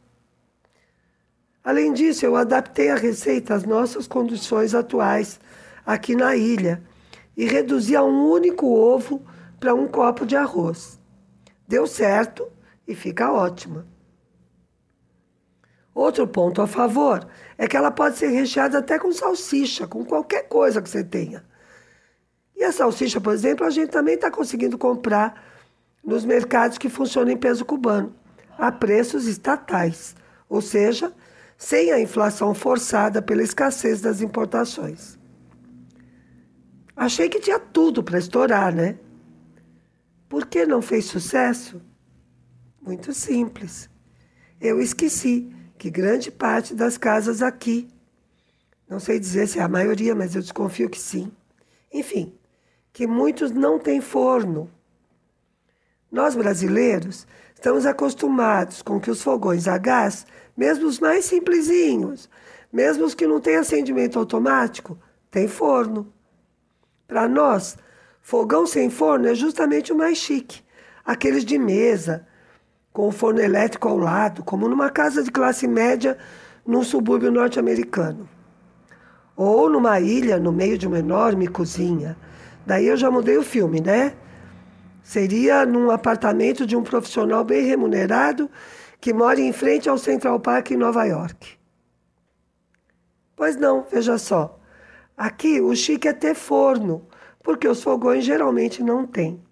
Além 1.63 1.93
disso, 1.93 2.27
eu 2.27 2.35
adaptei 2.35 2.91
a 2.91 2.97
receita 2.97 3.55
às 3.55 3.63
nossas 3.63 4.09
condições 4.09 4.75
atuais 4.75 5.39
aqui 5.87 6.17
na 6.17 6.35
ilha 6.35 6.83
e 7.37 7.45
reduzi 7.45 7.95
a 7.95 8.03
um 8.03 8.29
único 8.29 8.67
ovo 8.67 9.25
para 9.61 9.73
um 9.73 9.87
copo 9.87 10.27
de 10.27 10.35
arroz. 10.35 10.99
Deu 11.69 11.87
certo 11.87 12.51
e 12.85 12.97
fica 12.97 13.33
ótima. 13.33 13.92
Outro 15.95 16.27
ponto 16.27 16.63
a 16.63 16.67
favor 16.67 17.27
é 17.59 17.69
que 17.69 17.77
ela 17.77 17.91
pode 17.91 18.17
ser 18.17 18.29
recheada 18.29 18.79
até 18.79 18.99
com 18.99 19.13
salsicha, 19.13 19.87
com 19.87 20.05
qualquer 20.05 20.49
coisa 20.49 20.81
que 20.81 20.89
você 20.89 21.05
tenha. 21.05 21.45
E 22.57 22.65
a 22.65 22.73
salsicha, 22.73 23.21
por 23.21 23.35
exemplo, 23.35 23.67
a 23.67 23.71
gente 23.71 23.91
também 23.91 24.15
está 24.15 24.31
conseguindo 24.31 24.79
comprar 24.79 25.53
nos 26.03 26.25
mercados 26.25 26.79
que 26.79 26.89
funcionam 26.89 27.33
em 27.33 27.37
peso 27.37 27.65
cubano, 27.65 28.15
a 28.59 28.73
preços 28.73 29.27
estatais, 29.27 30.17
ou 30.49 30.61
seja, 30.61 31.13
sem 31.59 31.93
a 31.93 32.01
inflação 32.01 32.55
forçada 32.55 33.21
pela 33.21 33.43
escassez 33.43 34.01
das 34.01 34.21
importações. 34.21 35.19
Achei 36.97 37.29
que 37.29 37.41
tinha 37.41 37.59
tudo 37.59 38.03
para 38.03 38.19
estourar, 38.19 38.75
né? 38.75 38.99
Por 40.29 40.47
que 40.47 40.65
não 40.65 40.81
fez 40.81 41.05
sucesso? 41.05 41.81
Muito 42.81 43.13
simples. 43.13 43.89
Eu 44.61 44.81
esqueci 44.81 45.55
que 45.83 45.91
grande 45.91 46.31
parte 46.31 46.77
das 46.77 46.97
casas 46.97 47.43
aqui, 47.43 47.89
não 48.89 49.01
sei 49.01 49.19
dizer 49.19 49.49
se 49.49 49.59
é 49.59 49.63
a 49.63 49.69
maioria, 49.69 50.15
mas 50.15 50.33
eu 50.33 50.41
desconfio 50.41 50.89
que 50.89 50.97
sim. 50.97 51.29
Enfim, 51.93 52.33
que 52.93 53.05
muitos 53.05 53.51
não 53.51 53.81
têm 53.81 54.01
forno. 54.01 54.71
Nós 56.09 56.37
brasileiros 56.37 57.27
estamos 57.53 57.85
acostumados 57.85 58.81
com 58.81 59.01
que 59.01 59.11
os 59.11 59.23
fogões 59.23 59.67
a 59.67 59.77
gás, 59.77 60.25
mesmo 60.57 60.87
os 60.87 61.01
mais 61.01 61.25
simplesinhos, 61.25 62.31
mesmo 62.73 63.05
os 63.05 63.13
que 63.13 63.27
não 63.27 63.41
têm 63.41 63.57
acendimento 63.57 64.21
automático, 64.21 64.97
têm 65.33 65.49
forno. 65.49 66.13
Para 67.09 67.29
nós, 67.29 67.77
fogão 68.21 68.67
sem 68.67 68.89
forno 68.89 69.27
é 69.27 69.35
justamente 69.35 69.93
o 69.93 69.97
mais 69.97 70.17
chique. 70.17 70.63
Aqueles 71.05 71.45
de 71.45 71.59
mesa, 71.59 72.25
com 72.93 73.09
o 73.09 73.13
forno 73.13 73.41
elétrico 73.41 73.89
ao 73.89 73.97
lado, 73.97 74.45
como 74.45 74.69
numa 74.69 74.91
casa 74.91 75.23
de 75.23 75.31
classe 75.31 75.67
média 75.67 76.19
num 76.67 76.83
subúrbio 76.83 77.31
norte-americano. 77.31 78.29
Ou 79.35 79.71
numa 79.71 79.99
ilha 79.99 80.39
no 80.39 80.53
meio 80.53 80.77
de 80.77 80.87
uma 80.87 80.99
enorme 80.99 81.49
cozinha. 81.49 82.17
Daí 82.67 82.87
eu 82.87 82.97
já 82.97 83.11
mudei 83.11 83.37
o 83.37 83.43
filme, 83.43 83.81
né? 83.81 84.15
Seria 85.03 85.67
num 85.67 85.91
apartamento 85.91 86.67
de 86.67 86.77
um 86.77 86.83
profissional 86.83 87.43
bem 87.43 87.65
remunerado 87.65 88.49
que 89.01 89.13
mora 89.13 89.41
em 89.41 89.53
frente 89.53 89.89
ao 89.89 89.99
Central 89.99 90.39
Park 90.39 90.71
em 90.71 90.77
Nova 90.77 91.05
York. 91.05 91.59
Pois 93.35 93.57
não, 93.57 93.85
veja 93.91 94.17
só. 94.19 94.61
Aqui 95.17 95.61
o 95.61 95.75
chique 95.75 96.07
é 96.07 96.13
ter 96.13 96.35
forno, 96.35 97.07
porque 97.43 97.67
os 97.67 97.83
fogões 97.83 98.25
geralmente 98.25 98.83
não 98.83 99.05
têm. 99.05 99.43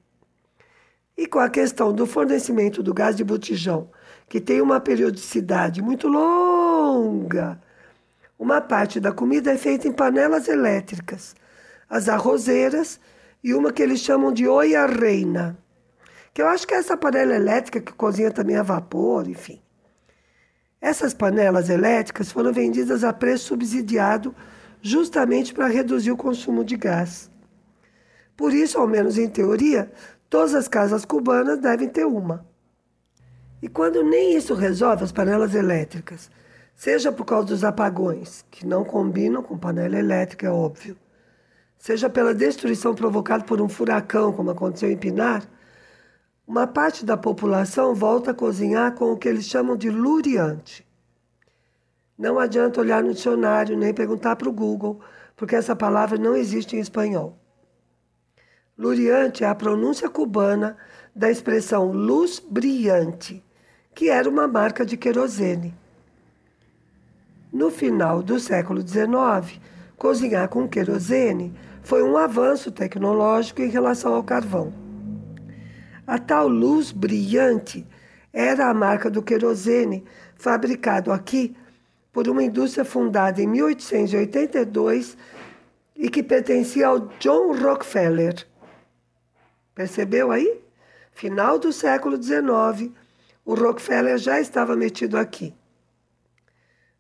E 1.21 1.27
com 1.27 1.39
a 1.39 1.50
questão 1.50 1.93
do 1.93 2.07
fornecimento 2.07 2.83
do 2.83 2.95
gás 2.95 3.15
de 3.15 3.23
botijão, 3.23 3.91
que 4.27 4.41
tem 4.41 4.62
uma 4.62 4.81
periodicidade 4.81 5.83
muito 5.83 6.09
longa, 6.09 7.61
uma 8.39 8.59
parte 8.59 8.99
da 8.99 9.12
comida 9.12 9.53
é 9.53 9.59
feita 9.59 9.87
em 9.87 9.93
panelas 9.93 10.49
elétricas, 10.49 11.37
as 11.91 12.09
arrozeiras 12.09 12.99
e 13.45 13.53
uma 13.53 13.71
que 13.71 13.83
eles 13.83 14.00
chamam 14.00 14.33
de 14.33 14.49
oia 14.49 14.87
reina, 14.87 15.59
que 16.33 16.41
eu 16.41 16.49
acho 16.49 16.67
que 16.67 16.73
é 16.73 16.79
essa 16.79 16.97
panela 16.97 17.35
elétrica 17.35 17.83
que 17.83 17.93
cozinha 17.93 18.31
também 18.31 18.57
a 18.57 18.62
vapor, 18.62 19.29
enfim. 19.29 19.61
Essas 20.81 21.12
panelas 21.12 21.69
elétricas 21.69 22.33
foram 22.33 22.50
vendidas 22.50 23.05
a 23.05 23.12
preço 23.12 23.49
subsidiado 23.49 24.35
justamente 24.81 25.53
para 25.53 25.67
reduzir 25.67 26.12
o 26.12 26.17
consumo 26.17 26.65
de 26.65 26.79
gás. 26.79 27.31
Por 28.35 28.55
isso, 28.55 28.79
ao 28.79 28.89
menos 28.89 29.19
em 29.19 29.29
teoria, 29.29 29.93
todas 30.31 30.55
as 30.55 30.69
casas 30.69 31.05
cubanas 31.05 31.59
devem 31.59 31.89
ter 31.89 32.07
uma. 32.07 32.47
E 33.61 33.69
quando 33.69 34.03
nem 34.05 34.37
isso 34.37 34.55
resolve 34.55 35.03
as 35.03 35.13
panelas 35.13 35.55
elétricas, 35.55 36.31
seja 36.75 37.11
por 37.11 37.25
causa 37.25 37.49
dos 37.49 37.65
apagões, 37.65 38.45
que 38.51 38.65
não 38.65 38.85
combinam 38.85 39.43
com 39.43 39.59
panela 39.59 39.99
elétrica, 39.99 40.47
é 40.47 40.51
óbvio, 40.51 40.97
seja 41.77 42.09
pela 42.09 42.33
destruição 42.33 42.95
provocada 42.95 43.45
por 43.45 43.61
um 43.61 43.69
furacão, 43.69 44.33
como 44.33 44.53
aconteceu 44.53 44.91
em 44.91 44.97
Pinar, 44.97 45.43
uma 46.47 46.67
parte 46.67 47.05
da 47.05 47.17
população 47.17 47.95
volta 47.95 48.31
a 48.31 48.35
cozinhar 48.35 48.95
com 48.95 49.13
o 49.13 49.17
que 49.17 49.29
eles 49.29 49.45
chamam 49.45 49.77
de 49.77 49.91
luriante. 49.91 50.87
Não 52.17 52.39
adianta 52.39 52.81
olhar 52.81 53.03
no 53.03 53.15
dicionário 53.15 53.77
nem 53.77 53.93
perguntar 53.93 54.37
para 54.37 54.49
o 54.49 54.53
Google, 54.53 55.01
porque 55.37 55.57
essa 55.57 55.75
palavra 55.75 56.19
não 56.19 56.37
existe 56.37 56.77
em 56.77 56.81
espanhol. 56.81 57.40
Luriante 58.81 59.45
é 59.45 59.47
a 59.47 59.55
pronúncia 59.55 60.09
cubana 60.09 60.75
da 61.15 61.31
expressão 61.31 61.93
luz 61.93 62.41
brilhante, 62.41 63.45
que 63.95 64.09
era 64.09 64.27
uma 64.27 64.49
marca 64.49 64.87
de 64.87 64.97
querosene. 64.97 65.75
No 67.53 67.71
final 67.71 68.23
do 68.23 68.41
século 68.41 68.81
XIX, 68.81 69.61
cozinhar 69.99 70.49
com 70.49 70.67
querosene 70.67 71.55
foi 71.83 72.03
um 72.03 72.17
avanço 72.17 72.73
tecnológico 72.73 73.61
em 73.61 73.69
relação 73.69 74.15
ao 74.15 74.25
carvão. 74.25 74.73
A 76.07 76.19
tal 76.19 76.49
luz 76.49 76.91
brilhante 76.91 77.87
era 78.33 78.71
a 78.71 78.73
marca 78.73 79.11
do 79.11 79.23
querosene 79.23 80.07
fabricado 80.37 81.13
aqui 81.13 81.55
por 82.11 82.27
uma 82.29 82.43
indústria 82.43 82.87
fundada 82.87 83.43
em 83.43 83.47
1882 83.47 85.19
e 85.95 86.09
que 86.09 86.23
pertencia 86.23 86.87
ao 86.87 87.01
John 87.19 87.55
Rockefeller. 87.55 88.49
Percebeu 89.75 90.31
aí? 90.31 90.62
Final 91.12 91.59
do 91.59 91.73
século 91.73 92.21
XIX, 92.23 92.93
o 93.45 93.55
Rockefeller 93.55 94.19
já 94.19 94.41
estava 94.41 94.77
metido 94.77 95.17
aqui. 95.17 95.55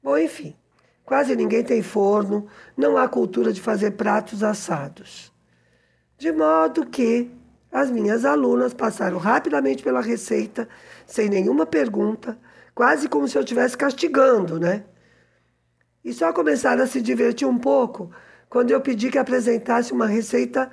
Bom, 0.02 0.16
enfim, 0.16 0.56
Quase 1.10 1.34
ninguém 1.34 1.64
tem 1.64 1.82
forno, 1.82 2.46
não 2.76 2.96
há 2.96 3.08
cultura 3.08 3.52
de 3.52 3.60
fazer 3.60 3.90
pratos 3.90 4.44
assados. 4.44 5.32
De 6.16 6.30
modo 6.30 6.86
que 6.86 7.28
as 7.72 7.90
minhas 7.90 8.24
alunas 8.24 8.72
passaram 8.72 9.18
rapidamente 9.18 9.82
pela 9.82 10.00
receita, 10.00 10.68
sem 11.04 11.28
nenhuma 11.28 11.66
pergunta, 11.66 12.38
quase 12.72 13.08
como 13.08 13.26
se 13.26 13.36
eu 13.36 13.42
estivesse 13.42 13.76
castigando, 13.76 14.60
né? 14.60 14.84
E 16.04 16.12
só 16.12 16.32
começaram 16.32 16.84
a 16.84 16.86
se 16.86 17.02
divertir 17.02 17.44
um 17.44 17.58
pouco 17.58 18.12
quando 18.48 18.70
eu 18.70 18.80
pedi 18.80 19.10
que 19.10 19.18
apresentasse 19.18 19.92
uma 19.92 20.06
receita 20.06 20.70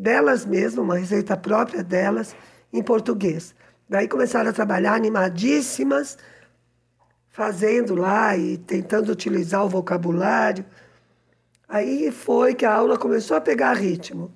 delas 0.00 0.46
mesmas, 0.46 0.78
uma 0.82 0.96
receita 0.96 1.36
própria 1.36 1.84
delas, 1.84 2.34
em 2.72 2.82
português. 2.82 3.54
Daí 3.88 4.08
começaram 4.08 4.48
a 4.48 4.52
trabalhar 4.52 4.94
animadíssimas 4.94 6.16
fazendo 7.28 7.94
lá 7.94 8.36
e 8.36 8.56
tentando 8.56 9.12
utilizar 9.12 9.64
o 9.64 9.68
vocabulário. 9.68 10.64
Aí 11.68 12.10
foi 12.10 12.54
que 12.54 12.64
a 12.64 12.74
aula 12.74 12.98
começou 12.98 13.36
a 13.36 13.40
pegar 13.40 13.74
ritmo. 13.74 14.34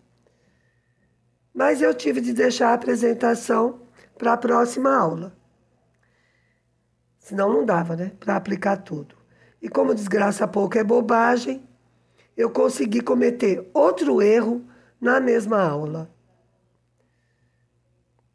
Mas 1.52 1.80
eu 1.80 1.94
tive 1.94 2.20
de 2.20 2.32
deixar 2.32 2.70
a 2.70 2.74
apresentação 2.74 3.80
para 4.18 4.34
a 4.34 4.36
próxima 4.36 4.94
aula. 4.94 5.34
Senão 7.18 7.50
não 7.50 7.64
dava, 7.64 7.96
né? 7.96 8.12
Para 8.20 8.36
aplicar 8.36 8.76
tudo. 8.76 9.16
E 9.62 9.68
como 9.68 9.94
desgraça 9.94 10.46
pouco 10.46 10.76
é 10.76 10.84
bobagem, 10.84 11.66
eu 12.36 12.50
consegui 12.50 13.00
cometer 13.00 13.70
outro 13.72 14.20
erro 14.20 14.64
na 15.04 15.20
mesma 15.20 15.62
aula. 15.62 16.10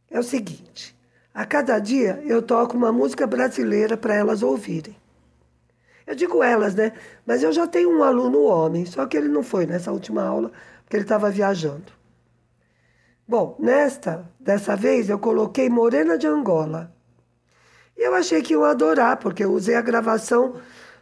É 0.10 0.20
o 0.20 0.24
seguinte: 0.24 0.96
a 1.34 1.44
cada 1.44 1.80
dia 1.80 2.22
eu 2.26 2.44
toco 2.44 2.78
uma 2.78 2.92
música 2.92 3.26
brasileira 3.26 3.98
para 3.98 4.14
elas 4.14 4.44
ouvirem. 4.44 4.96
Eu 6.06 6.16
digo 6.16 6.44
elas, 6.44 6.76
né? 6.76 6.94
Mas 7.26 7.42
eu 7.42 7.52
já 7.52 7.66
tenho 7.68 7.90
um 7.90 8.04
aluno 8.04 8.44
homem, 8.44 8.86
só 8.86 9.06
que 9.08 9.18
ele 9.18 9.28
não 9.28 9.44
foi 9.44 9.66
nessa 9.66 9.92
última 9.92 10.24
aula, 10.24 10.52
porque 10.84 10.96
ele 10.96 11.04
estava 11.04 11.30
viajando. 11.30 11.92
Bom, 13.28 13.56
nesta, 13.60 14.28
dessa 14.40 14.76
vez 14.76 15.10
eu 15.10 15.20
coloquei 15.20 15.70
Morena 15.70 16.18
de 16.18 16.28
Angola. 16.28 16.92
E 17.98 18.02
eu 18.02 18.16
achei 18.16 18.42
que 18.42 18.54
iam 18.54 18.64
adorar, 18.64 19.18
porque 19.18 19.44
eu 19.44 19.52
usei 19.52 19.76
a 19.76 19.82
gravação 19.82 20.56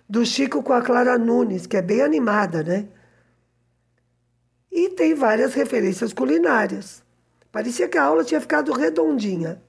do 0.10 0.26
Chico 0.26 0.64
com 0.64 0.74
a 0.74 0.82
Clara 0.82 1.18
Nunes, 1.18 1.68
que 1.68 1.78
é 1.78 1.82
bem 1.82 2.02
animada, 2.02 2.64
né? 2.64 2.88
E 4.78 4.90
tem 4.90 5.16
várias 5.16 5.56
referências 5.56 6.14
culinárias. 6.14 7.04
Parecia 7.52 7.88
que 7.88 7.98
a 7.98 8.04
aula 8.04 8.24
tinha 8.24 8.40
ficado 8.40 8.72
redondinha. 8.72 9.60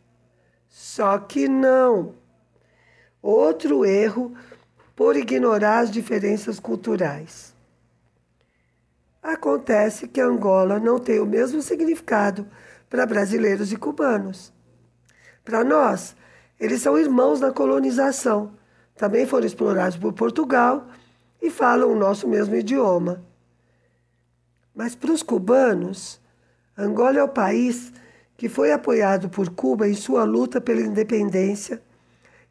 Só 0.69 1.17
que 1.17 1.49
não. 1.49 2.15
Outro 3.23 3.87
erro 3.87 4.35
por 4.95 5.17
ignorar 5.17 5.79
as 5.79 5.91
diferenças 5.91 6.61
culturais. 6.61 7.55
Acontece 9.23 10.07
que 10.07 10.21
Angola 10.21 10.79
não 10.79 10.99
tem 10.99 11.21
o 11.21 11.25
mesmo 11.25 11.63
significado 11.63 12.47
para 12.91 13.07
brasileiros 13.07 13.73
e 13.73 13.79
cubanos. 13.79 14.53
Para 15.43 15.65
nós, 15.65 16.15
eles 16.61 16.83
são 16.83 16.99
irmãos 16.99 17.41
na 17.41 17.51
colonização. 17.51 18.53
Também 18.95 19.25
foram 19.25 19.47
explorados 19.47 19.97
por 19.97 20.13
Portugal 20.13 20.87
e 21.41 21.49
falam 21.49 21.91
o 21.91 21.97
nosso 21.97 22.29
mesmo 22.29 22.55
idioma. 22.55 23.27
Mas 24.79 24.95
para 24.95 25.11
os 25.11 25.25
cubanos, 25.25 26.21
Angola 26.79 27.19
é 27.19 27.23
o 27.25 27.29
país 27.29 27.93
que 28.37 28.49
foi 28.49 28.71
apoiado 28.71 29.29
por 29.29 29.51
Cuba 29.51 29.89
em 29.89 29.95
sua 29.95 30.23
luta 30.23 30.61
pela 30.61 30.81
independência 30.81 31.83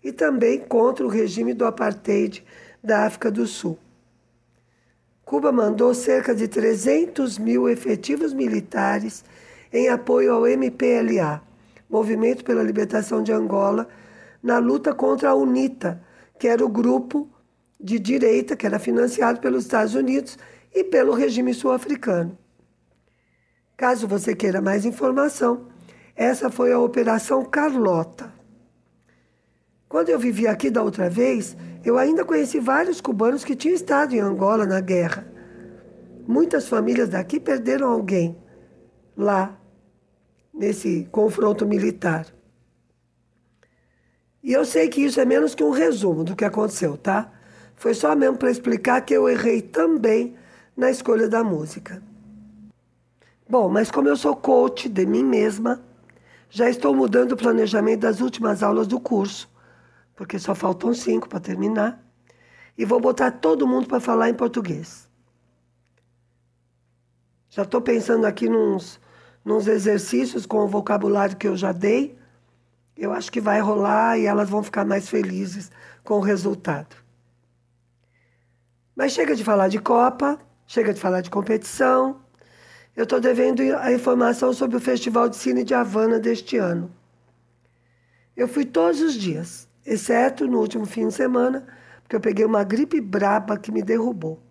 e 0.03 0.12
também 0.12 0.60
contra 0.60 1.05
o 1.05 1.10
regime 1.10 1.53
do 1.53 1.65
apartheid 1.65 2.43
da 2.84 3.05
África 3.05 3.31
do 3.31 3.48
Sul. 3.48 3.79
Cuba 5.24 5.53
mandou 5.53 5.93
cerca 5.93 6.36
de 6.36 6.50
300 6.50 7.38
mil 7.38 7.69
efetivos 7.69 8.34
militares 8.34 9.24
em 9.72 9.88
apoio 9.88 10.34
ao 10.34 10.46
MPLA, 10.46 11.41
Movimento 11.89 12.43
pela 12.43 12.62
Libertação 12.62 13.24
de 13.24 13.31
Angola, 13.31 13.88
na 14.43 14.57
luta 14.57 14.93
contra 14.93 15.29
a 15.29 15.36
UNITA, 15.36 16.03
que 16.38 16.50
era 16.50 16.65
o 16.65 16.67
grupo 16.67 17.29
de 17.79 17.98
direita 17.98 18.53
que 18.57 18.65
era 18.65 18.79
financiado 18.79 19.39
pelos 19.39 19.63
Estados 19.63 19.96
Unidos 19.96 20.38
e 20.77 20.84
pelo 20.84 21.13
regime 21.13 21.55
sul-africano. 21.55 22.38
Caso 23.75 24.07
você 24.07 24.36
queira 24.36 24.62
mais 24.62 24.86
informação, 24.86 25.67
essa 26.15 26.51
foi 26.51 26.72
a 26.72 26.79
Operação 26.79 27.43
Carlota. 27.43 28.31
Quando 29.89 30.10
eu 30.10 30.19
vivi 30.19 30.48
aqui 30.48 30.69
da 30.69 30.84
outra 30.84 31.10
vez, 31.10 31.57
eu 31.84 31.98
ainda 31.98 32.24
conheci 32.24 32.60
vários 32.60 33.01
cubanos 33.01 33.43
que 33.43 33.55
tinham 33.55 33.75
estado 33.75 34.13
em 34.13 34.19
Angola 34.19 34.67
na 34.67 34.79
guerra. 34.79 35.27
Muitas 36.27 36.67
famílias 36.67 37.10
daqui 37.10 37.39
perderam 37.39 37.89
alguém 37.89 38.38
lá, 39.15 39.60
nesse 40.53 41.07
confronto 41.12 41.65
militar. 41.65 42.27
E 44.43 44.53
eu 44.53 44.63
sei 44.63 44.89
que 44.89 45.01
isso 45.01 45.19
é 45.19 45.25
menos 45.25 45.55
que 45.55 45.63
um 45.63 45.72
resumo 45.72 46.24
do 46.24 46.36
que 46.36 46.46
aconteceu, 46.46 46.98
tá? 46.98 47.31
Foi 47.75 47.96
só 47.96 48.15
mesmo 48.15 48.38
para 48.38 48.51
explicar 48.51 49.01
que 49.01 49.13
eu 49.13 49.27
errei 49.27 49.62
também 49.62 50.36
na 50.77 50.91
escolha 50.91 51.27
da 51.27 51.43
música. 51.43 52.03
Bom, 53.50 53.67
mas 53.67 53.89
como 53.89 54.07
eu 54.07 54.15
sou 54.15 54.36
coach 54.36 54.88
de 54.88 55.05
mim 55.07 55.24
mesma, 55.24 55.81
já 56.50 56.69
estou 56.69 56.93
mudando 56.93 57.31
o 57.31 57.38
planejamento 57.38 58.01
das 58.01 58.22
últimas 58.22 58.62
aulas 58.62 58.86
do 58.86 59.00
curso, 59.00 59.50
porque 60.15 60.38
só 60.38 60.53
faltam 60.53 60.93
cinco 60.93 61.27
para 61.27 61.39
terminar, 61.39 62.00
e 62.77 62.86
vou 62.86 63.00
botar 63.00 63.31
todo 63.31 63.67
mundo 63.67 63.88
para 63.88 64.00
falar 64.00 64.29
em 64.29 64.36
português. 64.36 65.10
Já 67.50 67.63
estou 67.63 67.81
pensando 67.81 68.25
aqui 68.25 68.48
nos, 68.48 69.00
nos 69.43 69.67
exercícios 69.67 70.46
com 70.46 70.60
o 70.60 70.67
vocabulário 70.67 71.36
que 71.36 71.48
eu 71.48 71.57
já 71.57 71.72
dei. 71.72 72.15
Eu 72.96 73.12
acho 73.12 73.31
que 73.31 73.41
vai 73.41 73.60
rolar 73.60 74.19
e 74.19 74.27
elas 74.27 74.48
vão 74.48 74.62
ficar 74.62 74.86
mais 74.86 75.10
felizes 75.10 75.72
com 76.03 76.17
o 76.17 76.22
resultado. 76.22 76.96
Mas 78.96 79.13
chega 79.13 79.36
de 79.36 79.43
falar 79.43 79.69
de 79.69 79.79
Copa, 79.79 80.39
chega 80.67 80.93
de 80.93 81.00
falar 81.00 81.21
de 81.21 81.29
competição. 81.29 82.19
Eu 82.95 83.03
estou 83.03 83.19
devendo 83.19 83.62
a 83.77 83.91
informação 83.91 84.53
sobre 84.53 84.75
o 84.75 84.82
Festival 84.82 85.30
de 85.30 85.38
Cine 85.38 85.63
de 85.63 85.73
Havana 85.73 86.19
deste 86.19 86.58
ano. 86.58 86.91
Eu 88.36 88.47
fui 88.47 88.65
todos 88.65 89.01
os 89.01 89.13
dias, 89.13 89.67
exceto 89.86 90.45
no 90.45 90.60
último 90.60 90.86
fim 90.86 91.08
de 91.08 91.13
semana, 91.13 91.65
porque 92.03 92.15
eu 92.15 92.21
peguei 92.21 92.45
uma 92.45 92.63
gripe 92.63 92.99
braba 93.01 93.58
que 93.58 93.71
me 93.71 93.82
derrubou. 93.82 94.43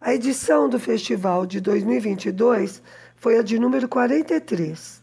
A 0.00 0.14
edição 0.14 0.68
do 0.68 0.78
festival 0.78 1.46
de 1.46 1.60
2022 1.60 2.82
foi 3.16 3.38
a 3.38 3.42
de 3.42 3.58
número 3.58 3.88
43. 3.88 5.02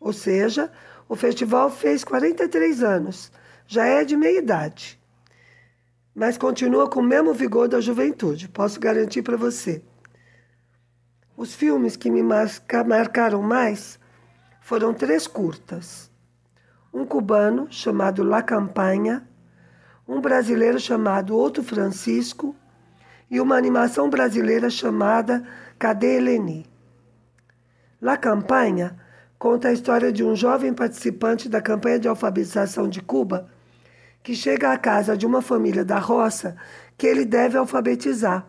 Ou 0.00 0.12
seja, 0.12 0.72
o 1.08 1.14
festival 1.14 1.70
fez 1.70 2.02
43 2.02 2.82
anos, 2.82 3.30
já 3.66 3.84
é 3.84 4.04
de 4.04 4.16
meia 4.16 4.38
idade. 4.38 4.97
Mas 6.18 6.36
continua 6.36 6.90
com 6.90 6.98
o 6.98 7.02
mesmo 7.04 7.32
vigor 7.32 7.68
da 7.68 7.80
juventude, 7.80 8.48
posso 8.48 8.80
garantir 8.80 9.22
para 9.22 9.36
você. 9.36 9.84
Os 11.36 11.54
filmes 11.54 11.94
que 11.94 12.10
me 12.10 12.24
marcaram 12.24 13.40
mais 13.40 14.00
foram 14.60 14.92
três 14.92 15.28
curtas. 15.28 16.10
Um 16.92 17.06
cubano 17.06 17.68
chamado 17.70 18.24
La 18.24 18.42
Campanha, 18.42 19.28
um 20.08 20.20
brasileiro 20.20 20.80
chamado 20.80 21.36
Outro 21.36 21.62
Francisco 21.62 22.52
e 23.30 23.40
uma 23.40 23.56
animação 23.56 24.10
brasileira 24.10 24.68
chamada 24.68 25.46
Cadê 25.78 26.16
Eleni? 26.16 26.66
La 28.02 28.16
Campanha 28.16 28.98
conta 29.38 29.68
a 29.68 29.72
história 29.72 30.10
de 30.10 30.24
um 30.24 30.34
jovem 30.34 30.74
participante 30.74 31.48
da 31.48 31.62
campanha 31.62 32.00
de 32.00 32.08
alfabetização 32.08 32.88
de 32.88 33.00
Cuba 33.00 33.48
que 34.28 34.34
chega 34.34 34.70
à 34.70 34.76
casa 34.76 35.16
de 35.16 35.24
uma 35.24 35.40
família 35.40 35.82
da 35.82 35.98
roça 35.98 36.54
que 36.98 37.06
ele 37.06 37.24
deve 37.24 37.56
alfabetizar. 37.56 38.46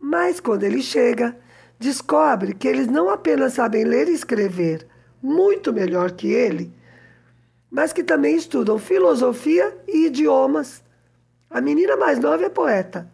Mas 0.00 0.40
quando 0.40 0.64
ele 0.64 0.82
chega, 0.82 1.38
descobre 1.78 2.52
que 2.52 2.66
eles 2.66 2.88
não 2.88 3.08
apenas 3.08 3.52
sabem 3.52 3.84
ler 3.84 4.08
e 4.08 4.12
escrever 4.12 4.84
muito 5.22 5.72
melhor 5.72 6.10
que 6.10 6.26
ele, 6.26 6.74
mas 7.70 7.92
que 7.92 8.02
também 8.02 8.34
estudam 8.34 8.80
filosofia 8.80 9.72
e 9.86 10.06
idiomas. 10.06 10.82
A 11.48 11.60
menina 11.60 11.96
mais 11.96 12.18
nova 12.18 12.46
é 12.46 12.48
poeta. 12.48 13.08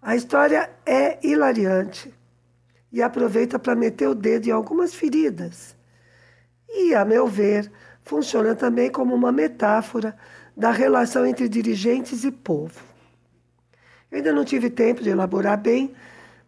A 0.00 0.16
história 0.16 0.70
é 0.86 1.18
hilariante 1.22 2.14
e 2.90 3.02
aproveita 3.02 3.58
para 3.58 3.76
meter 3.76 4.08
o 4.08 4.14
dedo 4.14 4.46
em 4.46 4.52
algumas 4.52 4.94
feridas. 4.94 5.76
E, 6.66 6.94
a 6.94 7.04
meu 7.04 7.28
ver, 7.28 7.70
funciona 8.04 8.54
também 8.54 8.90
como 8.90 9.14
uma 9.14 9.32
metáfora 9.32 10.16
da 10.56 10.70
relação 10.70 11.26
entre 11.26 11.48
dirigentes 11.48 12.22
e 12.22 12.30
povo. 12.30 12.80
Eu 14.10 14.18
ainda 14.18 14.32
não 14.32 14.44
tive 14.44 14.70
tempo 14.70 15.02
de 15.02 15.10
elaborar 15.10 15.58
bem, 15.58 15.94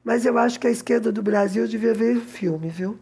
mas 0.04 0.24
eu 0.24 0.38
acho 0.38 0.60
que 0.60 0.68
a 0.68 0.70
esquerda 0.70 1.10
do 1.10 1.22
Brasil 1.22 1.66
devia 1.66 1.92
ver 1.92 2.16
o 2.16 2.20
filme, 2.20 2.68
viu? 2.68 2.98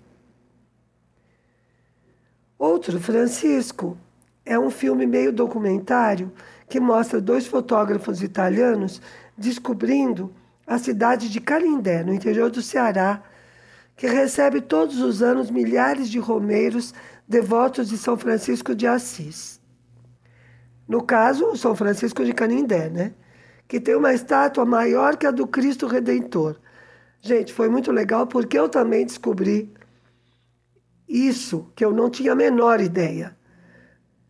Outro, 2.58 2.98
Francisco, 2.98 3.98
é 4.46 4.58
um 4.58 4.70
filme 4.70 5.04
meio 5.04 5.32
documentário 5.32 6.32
que 6.68 6.80
mostra 6.80 7.20
dois 7.20 7.46
fotógrafos 7.46 8.22
italianos 8.22 9.02
descobrindo 9.36 10.32
a 10.66 10.78
cidade 10.78 11.28
de 11.28 11.40
Canindé, 11.40 12.02
no 12.02 12.14
interior 12.14 12.50
do 12.50 12.62
Ceará, 12.62 13.22
que 13.96 14.06
recebe 14.06 14.60
todos 14.60 15.00
os 15.00 15.22
anos 15.22 15.50
milhares 15.50 16.08
de 16.08 16.18
romeiros 16.18 16.94
devotos 17.28 17.88
de 17.88 17.98
São 17.98 18.16
Francisco 18.16 18.74
de 18.74 18.87
Assis. 18.87 19.60
No 20.87 21.02
caso, 21.02 21.46
o 21.46 21.56
São 21.56 21.74
Francisco 21.74 22.24
de 22.24 22.32
Canindé, 22.32 22.90
né? 22.90 23.14
que 23.66 23.80
tem 23.80 23.94
uma 23.94 24.12
estátua 24.12 24.64
maior 24.64 25.16
que 25.16 25.26
a 25.26 25.30
do 25.30 25.46
Cristo 25.46 25.87
Redentor. 25.87 26.56
Gente, 27.20 27.52
foi 27.52 27.68
muito 27.68 27.90
legal 27.90 28.26
porque 28.26 28.58
eu 28.58 28.68
também 28.68 29.06
descobri 29.06 29.72
isso 31.08 31.72
que 31.74 31.84
eu 31.84 31.92
não 31.92 32.10
tinha 32.10 32.32
a 32.32 32.37
menor 32.37 32.80
ideia. 32.80 33.37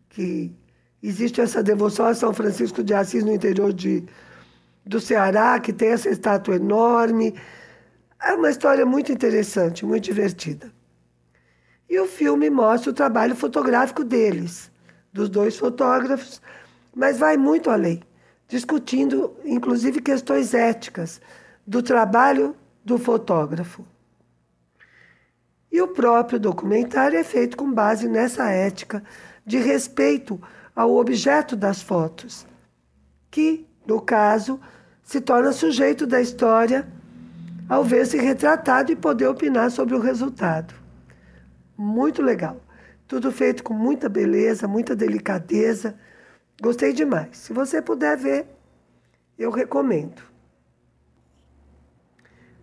Que 0.09 0.55
existe 1.03 1.41
essa 1.41 1.61
devoção 1.61 2.05
a 2.07 2.13
São 2.13 2.33
Francisco 2.33 2.83
de 2.83 2.93
Assis 2.93 3.23
no 3.23 3.33
interior 3.33 3.73
de, 3.73 4.05
do 4.85 4.99
Ceará, 5.01 5.59
que 5.59 5.73
tem 5.73 5.89
essa 5.89 6.09
estátua 6.09 6.55
enorme. 6.55 7.35
É 8.21 8.33
uma 8.33 8.49
história 8.49 8.85
muito 8.85 9.11
interessante, 9.11 9.85
muito 9.85 10.05
divertida. 10.05 10.71
E 11.89 11.99
o 11.99 12.07
filme 12.07 12.49
mostra 12.49 12.91
o 12.91 12.93
trabalho 12.93 13.35
fotográfico 13.35 14.03
deles, 14.03 14.71
dos 15.13 15.29
dois 15.29 15.57
fotógrafos, 15.57 16.41
mas 16.93 17.17
vai 17.17 17.37
muito 17.37 17.69
além 17.69 18.01
discutindo 18.47 19.35
inclusive 19.43 20.01
questões 20.01 20.53
éticas 20.53 21.21
do 21.65 21.81
trabalho 21.81 22.55
do 22.83 22.97
fotógrafo. 22.97 23.85
E 25.71 25.81
o 25.81 25.87
próprio 25.87 26.39
documentário 26.39 27.17
é 27.17 27.23
feito 27.23 27.57
com 27.57 27.71
base 27.71 28.07
nessa 28.07 28.49
ética 28.49 29.03
de 29.45 29.57
respeito 29.57 30.39
ao 30.75 30.95
objeto 30.95 31.55
das 31.55 31.81
fotos, 31.81 32.45
que, 33.29 33.67
no 33.85 33.99
caso, 33.99 34.59
se 35.03 35.19
torna 35.19 35.51
sujeito 35.51 36.07
da 36.07 36.21
história 36.21 36.87
ao 37.67 37.83
ver-se 37.83 38.17
retratado 38.17 38.91
e 38.91 38.95
poder 38.95 39.27
opinar 39.27 39.71
sobre 39.71 39.95
o 39.95 39.99
resultado. 39.99 40.73
Muito 41.77 42.21
legal. 42.21 42.61
Tudo 43.07 43.31
feito 43.31 43.63
com 43.63 43.73
muita 43.73 44.09
beleza, 44.09 44.67
muita 44.67 44.95
delicadeza 44.95 45.95
Gostei 46.61 46.93
demais. 46.93 47.37
Se 47.37 47.53
você 47.53 47.81
puder 47.81 48.17
ver, 48.17 48.47
eu 49.37 49.51
recomendo. 49.51 50.21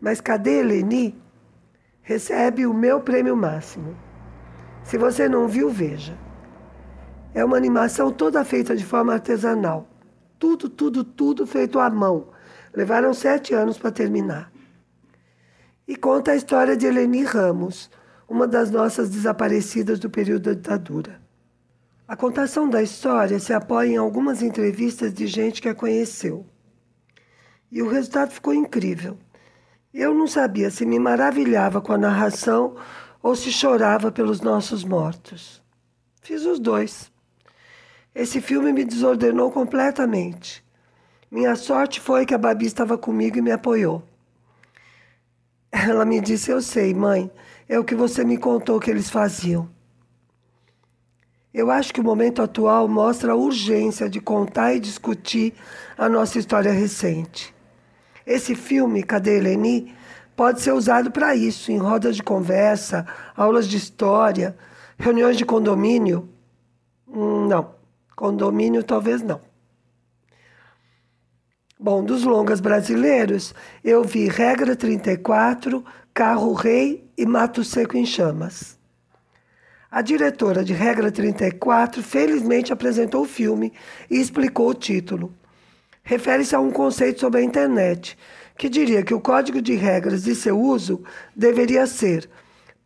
Mas 0.00 0.20
cadê 0.20 0.60
Eleni? 0.60 1.20
recebe 2.04 2.66
o 2.66 2.74
meu 2.74 3.00
prêmio 3.00 3.36
máximo. 3.36 3.96
Se 4.82 4.98
você 4.98 5.28
não 5.28 5.46
viu, 5.46 5.70
veja. 5.70 6.18
É 7.32 7.44
uma 7.44 7.56
animação 7.56 8.10
toda 8.10 8.44
feita 8.44 8.74
de 8.74 8.84
forma 8.84 9.12
artesanal. 9.12 9.86
Tudo, 10.36 10.68
tudo, 10.68 11.04
tudo 11.04 11.46
feito 11.46 11.78
à 11.78 11.88
mão. 11.88 12.30
Levaram 12.74 13.14
sete 13.14 13.54
anos 13.54 13.78
para 13.78 13.92
terminar. 13.92 14.50
E 15.86 15.94
conta 15.94 16.32
a 16.32 16.36
história 16.36 16.76
de 16.76 16.86
Eleni 16.86 17.22
Ramos, 17.22 17.88
uma 18.32 18.48
das 18.48 18.70
nossas 18.70 19.10
desaparecidas 19.10 19.98
do 19.98 20.08
período 20.08 20.44
da 20.44 20.54
ditadura. 20.54 21.20
A 22.08 22.16
contação 22.16 22.66
da 22.66 22.82
história 22.82 23.38
se 23.38 23.52
apoia 23.52 23.90
em 23.90 23.96
algumas 23.98 24.40
entrevistas 24.40 25.12
de 25.12 25.26
gente 25.26 25.60
que 25.60 25.68
a 25.68 25.74
conheceu. 25.74 26.46
E 27.70 27.82
o 27.82 27.90
resultado 27.90 28.30
ficou 28.30 28.54
incrível. 28.54 29.18
Eu 29.92 30.14
não 30.14 30.26
sabia 30.26 30.70
se 30.70 30.86
me 30.86 30.98
maravilhava 30.98 31.82
com 31.82 31.92
a 31.92 31.98
narração 31.98 32.74
ou 33.22 33.36
se 33.36 33.52
chorava 33.52 34.10
pelos 34.10 34.40
nossos 34.40 34.82
mortos. 34.82 35.62
Fiz 36.22 36.46
os 36.46 36.58
dois. 36.58 37.12
Esse 38.14 38.40
filme 38.40 38.72
me 38.72 38.82
desordenou 38.82 39.52
completamente. 39.52 40.64
Minha 41.30 41.54
sorte 41.54 42.00
foi 42.00 42.24
que 42.24 42.32
a 42.32 42.38
Babi 42.38 42.64
estava 42.64 42.96
comigo 42.96 43.36
e 43.36 43.42
me 43.42 43.52
apoiou. 43.52 44.02
Ela 45.70 46.06
me 46.06 46.18
disse: 46.20 46.50
Eu 46.50 46.62
sei, 46.62 46.94
mãe, 46.94 47.30
é 47.68 47.78
o 47.78 47.84
que 47.84 47.94
você 47.94 48.24
me 48.24 48.36
contou 48.36 48.80
que 48.80 48.90
eles 48.90 49.10
faziam. 49.10 49.68
Eu 51.52 51.70
acho 51.70 51.92
que 51.92 52.00
o 52.00 52.04
momento 52.04 52.40
atual 52.40 52.88
mostra 52.88 53.32
a 53.32 53.36
urgência 53.36 54.08
de 54.08 54.20
contar 54.20 54.74
e 54.74 54.80
discutir 54.80 55.52
a 55.98 56.08
nossa 56.08 56.38
história 56.38 56.72
recente. 56.72 57.54
Esse 58.26 58.54
filme, 58.54 59.02
Cadê 59.02 59.36
Eleni, 59.36 59.94
pode 60.34 60.62
ser 60.62 60.72
usado 60.72 61.10
para 61.10 61.34
isso, 61.36 61.70
em 61.70 61.76
rodas 61.76 62.16
de 62.16 62.22
conversa, 62.22 63.06
aulas 63.36 63.68
de 63.68 63.76
história, 63.76 64.56
reuniões 64.98 65.36
de 65.36 65.44
condomínio. 65.44 66.28
Hum, 67.06 67.46
não, 67.46 67.74
condomínio 68.16 68.82
talvez 68.82 69.20
não. 69.22 69.40
Bom, 71.78 72.02
dos 72.04 72.22
longas 72.22 72.60
brasileiros, 72.60 73.54
eu 73.82 74.04
vi 74.04 74.28
Regra 74.28 74.76
34, 74.76 75.84
Carro 76.14 76.54
Rei 76.54 77.10
e 77.16 77.26
Mato 77.26 77.62
Seco 77.64 77.96
em 77.96 78.06
Chamas. 78.06 78.78
A 79.90 80.00
diretora 80.00 80.64
de 80.64 80.72
Regra 80.72 81.10
34 81.10 82.02
felizmente 82.02 82.72
apresentou 82.72 83.22
o 83.22 83.28
filme 83.28 83.72
e 84.10 84.20
explicou 84.20 84.68
o 84.68 84.74
título. 84.74 85.34
Refere-se 86.02 86.54
a 86.54 86.60
um 86.60 86.70
conceito 86.70 87.20
sobre 87.20 87.40
a 87.40 87.44
internet 87.44 88.16
que 88.56 88.68
diria 88.68 89.02
que 89.02 89.14
o 89.14 89.20
código 89.20 89.60
de 89.60 89.74
regras 89.74 90.24
de 90.24 90.34
seu 90.34 90.58
uso 90.60 91.02
deveria 91.36 91.86
ser 91.86 92.28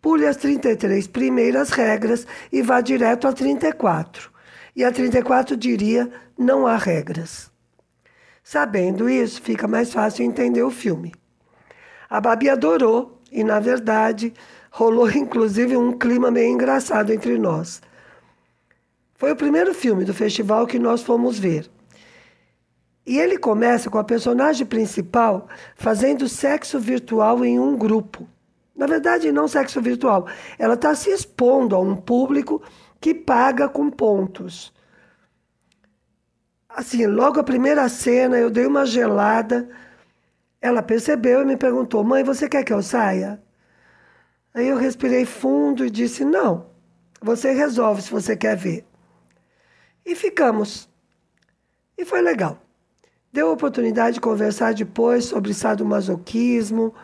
pule 0.06 0.24
as 0.24 0.36
33 0.36 1.08
primeiras 1.08 1.70
regras 1.70 2.28
e 2.52 2.62
vá 2.62 2.80
direto 2.80 3.26
a 3.26 3.32
34. 3.32 4.30
E 4.76 4.84
a 4.84 4.92
34 4.92 5.56
diria 5.56 6.08
não 6.38 6.64
há 6.64 6.76
regras. 6.76 7.50
Sabendo 8.40 9.10
isso, 9.10 9.42
fica 9.42 9.66
mais 9.66 9.92
fácil 9.92 10.24
entender 10.24 10.62
o 10.62 10.70
filme. 10.70 11.12
A 12.08 12.20
Babi 12.20 12.48
adorou 12.48 13.15
e, 13.30 13.44
na 13.44 13.60
verdade, 13.60 14.32
rolou 14.70 15.10
inclusive 15.12 15.76
um 15.76 15.92
clima 15.92 16.30
meio 16.30 16.50
engraçado 16.50 17.12
entre 17.12 17.38
nós. 17.38 17.80
Foi 19.14 19.32
o 19.32 19.36
primeiro 19.36 19.72
filme 19.72 20.04
do 20.04 20.12
festival 20.12 20.66
que 20.66 20.78
nós 20.78 21.02
fomos 21.02 21.38
ver. 21.38 21.70
E 23.06 23.18
ele 23.18 23.38
começa 23.38 23.88
com 23.88 23.98
a 23.98 24.04
personagem 24.04 24.66
principal 24.66 25.48
fazendo 25.76 26.28
sexo 26.28 26.78
virtual 26.78 27.44
em 27.44 27.58
um 27.58 27.76
grupo. 27.76 28.28
Na 28.74 28.86
verdade, 28.86 29.32
não 29.32 29.48
sexo 29.48 29.80
virtual. 29.80 30.26
Ela 30.58 30.74
está 30.74 30.94
se 30.94 31.10
expondo 31.10 31.74
a 31.74 31.80
um 31.80 31.96
público 31.96 32.60
que 33.00 33.14
paga 33.14 33.68
com 33.68 33.90
pontos. 33.90 34.74
Assim, 36.68 37.06
logo 37.06 37.40
a 37.40 37.44
primeira 37.44 37.88
cena, 37.88 38.36
eu 38.36 38.50
dei 38.50 38.66
uma 38.66 38.84
gelada. 38.84 39.66
Ela 40.60 40.82
percebeu 40.82 41.42
e 41.42 41.44
me 41.44 41.56
perguntou: 41.56 42.02
Mãe, 42.02 42.24
você 42.24 42.48
quer 42.48 42.64
que 42.64 42.72
eu 42.72 42.82
saia? 42.82 43.42
Aí 44.54 44.68
eu 44.68 44.76
respirei 44.76 45.24
fundo 45.24 45.84
e 45.84 45.90
disse: 45.90 46.24
Não, 46.24 46.66
você 47.20 47.52
resolve 47.52 48.02
se 48.02 48.10
você 48.10 48.36
quer 48.36 48.56
ver. 48.56 48.84
E 50.04 50.14
ficamos. 50.14 50.88
E 51.98 52.04
foi 52.04 52.22
legal. 52.22 52.58
Deu 53.32 53.48
a 53.48 53.52
oportunidade 53.52 54.14
de 54.14 54.20
conversar 54.20 54.72
depois 54.72 55.26
sobre 55.26 55.52
sadomasoquismo, 55.52 56.94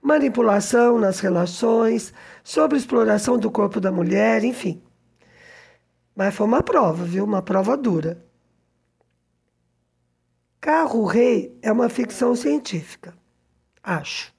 manipulação 0.00 0.98
nas 0.98 1.18
relações, 1.18 2.12
sobre 2.44 2.78
exploração 2.78 3.38
do 3.38 3.50
corpo 3.50 3.80
da 3.80 3.90
mulher, 3.90 4.44
enfim. 4.44 4.80
Mas 6.14 6.34
foi 6.34 6.46
uma 6.46 6.62
prova, 6.62 7.04
viu? 7.04 7.24
Uma 7.24 7.42
prova 7.42 7.76
dura. 7.76 8.25
Carro 10.60 11.04
Rei 11.04 11.56
é 11.62 11.70
uma 11.70 11.88
ficção 11.88 12.34
científica, 12.34 13.14
acho. 13.82 14.34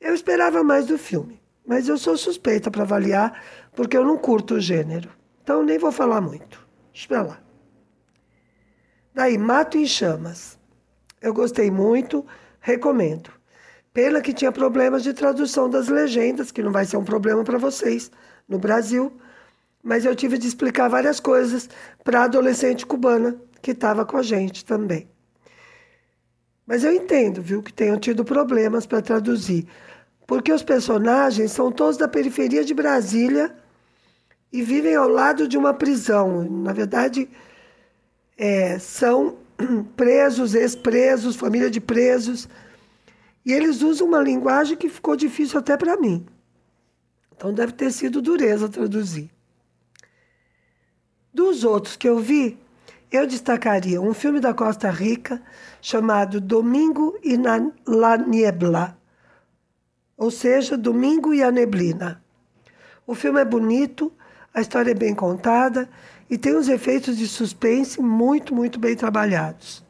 Eu 0.00 0.14
esperava 0.14 0.62
mais 0.62 0.86
do 0.86 0.98
filme, 0.98 1.40
mas 1.66 1.88
eu 1.88 1.96
sou 1.96 2.16
suspeita 2.16 2.70
para 2.70 2.82
avaliar 2.82 3.42
porque 3.74 3.96
eu 3.96 4.04
não 4.04 4.16
curto 4.16 4.54
o 4.54 4.60
gênero. 4.60 5.10
Então 5.42 5.62
nem 5.62 5.78
vou 5.78 5.92
falar 5.92 6.20
muito. 6.20 6.66
Espera 6.92 7.22
lá. 7.22 7.40
Daí, 9.14 9.36
Mato 9.36 9.76
em 9.76 9.86
Chamas. 9.86 10.58
Eu 11.20 11.32
gostei 11.32 11.70
muito, 11.70 12.26
recomendo. 12.60 13.30
Pena 13.92 14.20
que 14.20 14.32
tinha 14.32 14.50
problemas 14.50 15.02
de 15.02 15.12
tradução 15.12 15.68
das 15.68 15.88
legendas, 15.88 16.50
que 16.50 16.62
não 16.62 16.72
vai 16.72 16.84
ser 16.84 16.96
um 16.96 17.04
problema 17.04 17.44
para 17.44 17.58
vocês 17.58 18.10
no 18.48 18.58
Brasil, 18.58 19.16
mas 19.82 20.04
eu 20.04 20.16
tive 20.16 20.38
de 20.38 20.48
explicar 20.48 20.88
várias 20.88 21.20
coisas 21.20 21.68
para 22.02 22.24
adolescente 22.24 22.86
cubana 22.86 23.36
que 23.62 23.70
estava 23.70 24.04
com 24.04 24.16
a 24.16 24.22
gente 24.22 24.64
também. 24.64 25.08
Mas 26.66 26.84
eu 26.84 26.92
entendo, 26.92 27.40
viu, 27.40 27.62
que 27.62 27.72
tenham 27.72 27.98
tido 27.98 28.24
problemas 28.24 28.84
para 28.84 29.00
traduzir, 29.00 29.66
porque 30.26 30.52
os 30.52 30.62
personagens 30.62 31.52
são 31.52 31.70
todos 31.70 31.96
da 31.96 32.08
periferia 32.08 32.64
de 32.64 32.74
Brasília 32.74 33.54
e 34.52 34.62
vivem 34.62 34.94
ao 34.94 35.08
lado 35.08 35.46
de 35.46 35.56
uma 35.56 35.72
prisão. 35.72 36.44
Na 36.48 36.72
verdade, 36.72 37.28
é, 38.36 38.78
são 38.78 39.38
presos, 39.96 40.54
ex-presos, 40.54 41.36
família 41.36 41.70
de 41.70 41.80
presos. 41.80 42.48
E 43.44 43.52
eles 43.52 43.82
usam 43.82 44.06
uma 44.06 44.20
linguagem 44.20 44.76
que 44.76 44.88
ficou 44.88 45.16
difícil 45.16 45.58
até 45.58 45.76
para 45.76 45.96
mim. 45.96 46.24
Então 47.36 47.52
deve 47.52 47.72
ter 47.72 47.90
sido 47.90 48.22
dureza 48.22 48.68
traduzir. 48.68 49.30
Dos 51.34 51.64
outros 51.64 51.96
que 51.96 52.08
eu 52.08 52.18
vi, 52.18 52.58
eu 53.12 53.26
destacaria 53.26 54.00
um 54.00 54.14
filme 54.14 54.40
da 54.40 54.54
Costa 54.54 54.90
Rica 54.90 55.42
chamado 55.80 56.40
Domingo 56.40 57.14
e 57.22 57.36
la 57.86 58.16
Niebla, 58.16 58.96
ou 60.16 60.30
seja, 60.30 60.78
Domingo 60.78 61.34
e 61.34 61.42
a 61.42 61.50
Neblina. 61.50 62.22
O 63.06 63.14
filme 63.14 63.40
é 63.40 63.44
bonito, 63.44 64.12
a 64.54 64.60
história 64.60 64.92
é 64.92 64.94
bem 64.94 65.14
contada 65.14 65.90
e 66.30 66.38
tem 66.38 66.56
uns 66.56 66.68
efeitos 66.68 67.18
de 67.18 67.28
suspense 67.28 68.00
muito, 68.00 68.54
muito 68.54 68.80
bem 68.80 68.96
trabalhados. 68.96 69.84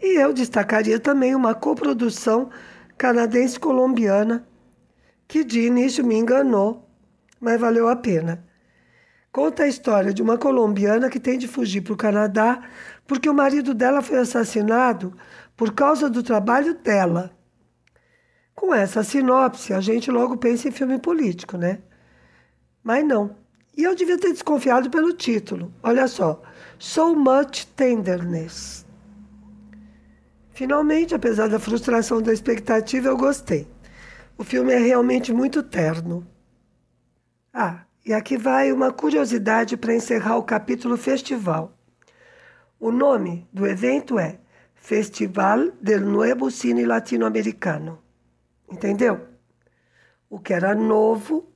E 0.00 0.18
eu 0.18 0.32
destacaria 0.32 0.98
também 0.98 1.34
uma 1.34 1.54
coprodução 1.54 2.48
canadense-colombiana, 2.96 4.46
que 5.26 5.44
de 5.44 5.60
início 5.60 6.04
me 6.04 6.16
enganou, 6.16 6.88
mas 7.38 7.60
valeu 7.60 7.88
a 7.88 7.96
pena. 7.96 8.47
Conta 9.30 9.64
a 9.64 9.68
história 9.68 10.12
de 10.12 10.22
uma 10.22 10.38
colombiana 10.38 11.10
que 11.10 11.20
tem 11.20 11.38
de 11.38 11.46
fugir 11.46 11.82
para 11.82 11.92
o 11.92 11.96
Canadá 11.96 12.62
porque 13.06 13.28
o 13.28 13.34
marido 13.34 13.74
dela 13.74 14.02
foi 14.02 14.18
assassinado 14.18 15.14
por 15.56 15.72
causa 15.72 16.08
do 16.08 16.22
trabalho 16.22 16.74
dela. 16.74 17.30
Com 18.54 18.74
essa 18.74 19.02
sinopse, 19.04 19.72
a 19.72 19.80
gente 19.80 20.10
logo 20.10 20.36
pensa 20.36 20.68
em 20.68 20.72
filme 20.72 20.98
político, 20.98 21.56
né? 21.56 21.78
Mas 22.82 23.06
não. 23.06 23.36
E 23.76 23.84
eu 23.84 23.94
devia 23.94 24.18
ter 24.18 24.32
desconfiado 24.32 24.90
pelo 24.90 25.12
título. 25.12 25.72
Olha 25.82 26.08
só. 26.08 26.42
So 26.78 27.14
Much 27.14 27.66
Tenderness. 27.76 28.84
Finalmente, 30.50 31.14
apesar 31.14 31.48
da 31.48 31.60
frustração 31.60 32.20
da 32.20 32.32
expectativa, 32.32 33.08
eu 33.08 33.16
gostei. 33.16 33.68
O 34.36 34.42
filme 34.42 34.72
é 34.72 34.78
realmente 34.78 35.32
muito 35.32 35.62
terno. 35.62 36.26
Ah, 37.54 37.84
e 38.08 38.14
aqui 38.14 38.38
vai 38.38 38.72
uma 38.72 38.90
curiosidade 38.90 39.76
para 39.76 39.94
encerrar 39.94 40.38
o 40.38 40.42
capítulo 40.42 40.96
festival. 40.96 41.76
O 42.80 42.90
nome 42.90 43.46
do 43.52 43.66
evento 43.66 44.18
é 44.18 44.38
Festival 44.74 45.72
del 45.78 46.00
Nuevo 46.00 46.50
Cine 46.50 46.86
Latino-Americano. 46.86 47.98
Entendeu? 48.72 49.28
O 50.30 50.38
que 50.38 50.54
era 50.54 50.74
novo 50.74 51.52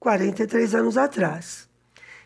43 0.00 0.74
anos 0.76 0.96
atrás. 0.96 1.68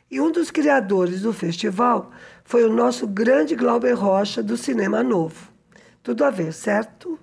E 0.09 0.21
um 0.21 0.31
dos 0.31 0.53
criadores 0.53 1.23
do 1.23 1.33
festival 1.33 2.13
foi 2.45 2.63
o 2.63 2.73
nosso 2.73 3.05
grande 3.05 3.57
Glauber 3.57 3.95
Rocha 3.95 4.45
do 4.45 4.57
Cinema 4.57 5.03
Novo. 5.03 5.51
Tudo 6.05 6.25
a 6.25 6.31
ver, 6.31 6.53
certo? 6.53 7.19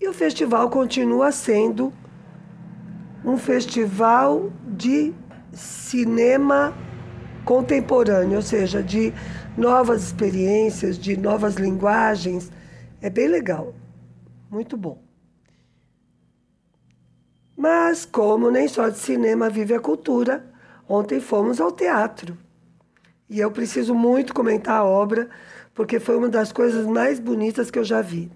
E 0.00 0.08
o 0.08 0.14
festival 0.14 0.70
continua 0.70 1.30
sendo 1.30 1.92
um 3.24 3.36
festival 3.36 4.52
de 4.66 5.12
cinema 5.52 6.74
contemporâneo, 7.44 8.36
ou 8.36 8.42
seja, 8.42 8.82
de 8.82 9.12
novas 9.56 10.04
experiências, 10.04 10.98
de 10.98 11.16
novas 11.16 11.54
linguagens. 11.54 12.50
É 13.00 13.10
bem 13.10 13.28
legal, 13.28 13.74
muito 14.50 14.76
bom. 14.76 15.02
Mas, 17.56 18.04
como 18.04 18.50
nem 18.50 18.66
só 18.66 18.88
de 18.88 18.98
cinema 18.98 19.48
vive 19.48 19.74
a 19.74 19.80
cultura, 19.80 20.44
ontem 20.88 21.20
fomos 21.20 21.60
ao 21.60 21.70
teatro. 21.70 22.36
E 23.28 23.40
eu 23.40 23.50
preciso 23.50 23.94
muito 23.94 24.34
comentar 24.34 24.78
a 24.78 24.84
obra, 24.84 25.28
porque 25.74 26.00
foi 26.00 26.16
uma 26.16 26.28
das 26.28 26.52
coisas 26.52 26.86
mais 26.86 27.18
bonitas 27.20 27.70
que 27.70 27.78
eu 27.78 27.84
já 27.84 28.02
vi. 28.02 28.30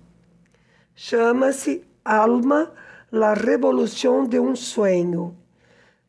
Chama-se 0.94 1.84
Alma, 2.04 2.72
la 3.10 3.34
Revolución 3.34 4.28
de 4.28 4.40
um 4.40 4.56
Sueño, 4.56 5.36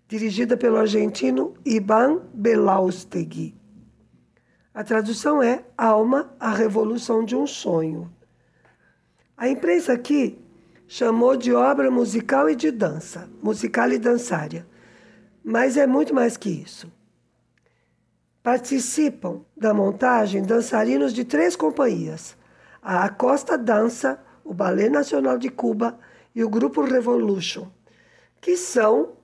dirigida 0.07 0.57
pelo 0.57 0.77
argentino 0.77 1.53
Ivan 1.63 2.21
Belaustegui. 2.33 3.55
A 4.73 4.83
tradução 4.83 5.41
é 5.41 5.63
Alma, 5.77 6.33
a 6.39 6.51
Revolução 6.51 7.23
de 7.23 7.36
um 7.36 7.45
Sonho. 7.45 8.12
A 9.36 9.47
imprensa 9.47 9.93
aqui 9.93 10.39
chamou 10.88 11.36
de 11.36 11.53
obra 11.53 11.91
musical 11.91 12.49
e 12.49 12.55
de 12.55 12.71
dança, 12.71 13.29
musical 13.41 13.91
e 13.91 13.99
dançária, 13.99 14.65
mas 15.43 15.77
é 15.77 15.86
muito 15.86 16.13
mais 16.13 16.36
que 16.38 16.49
isso. 16.49 16.91
Participam 18.41 19.41
da 19.55 19.73
montagem 19.73 20.41
dançarinos 20.41 21.13
de 21.13 21.25
três 21.25 21.55
companhias: 21.55 22.36
a 22.81 23.03
Acosta 23.03 23.57
Dança, 23.57 24.19
o 24.43 24.53
Ballet 24.53 24.89
Nacional 24.89 25.38
de 25.38 25.49
Cuba 25.49 25.99
e 26.38 26.43
o 26.43 26.50
Grupo 26.50 26.84
Revolution, 26.84 27.67
que 28.39 28.56
são 28.56 29.17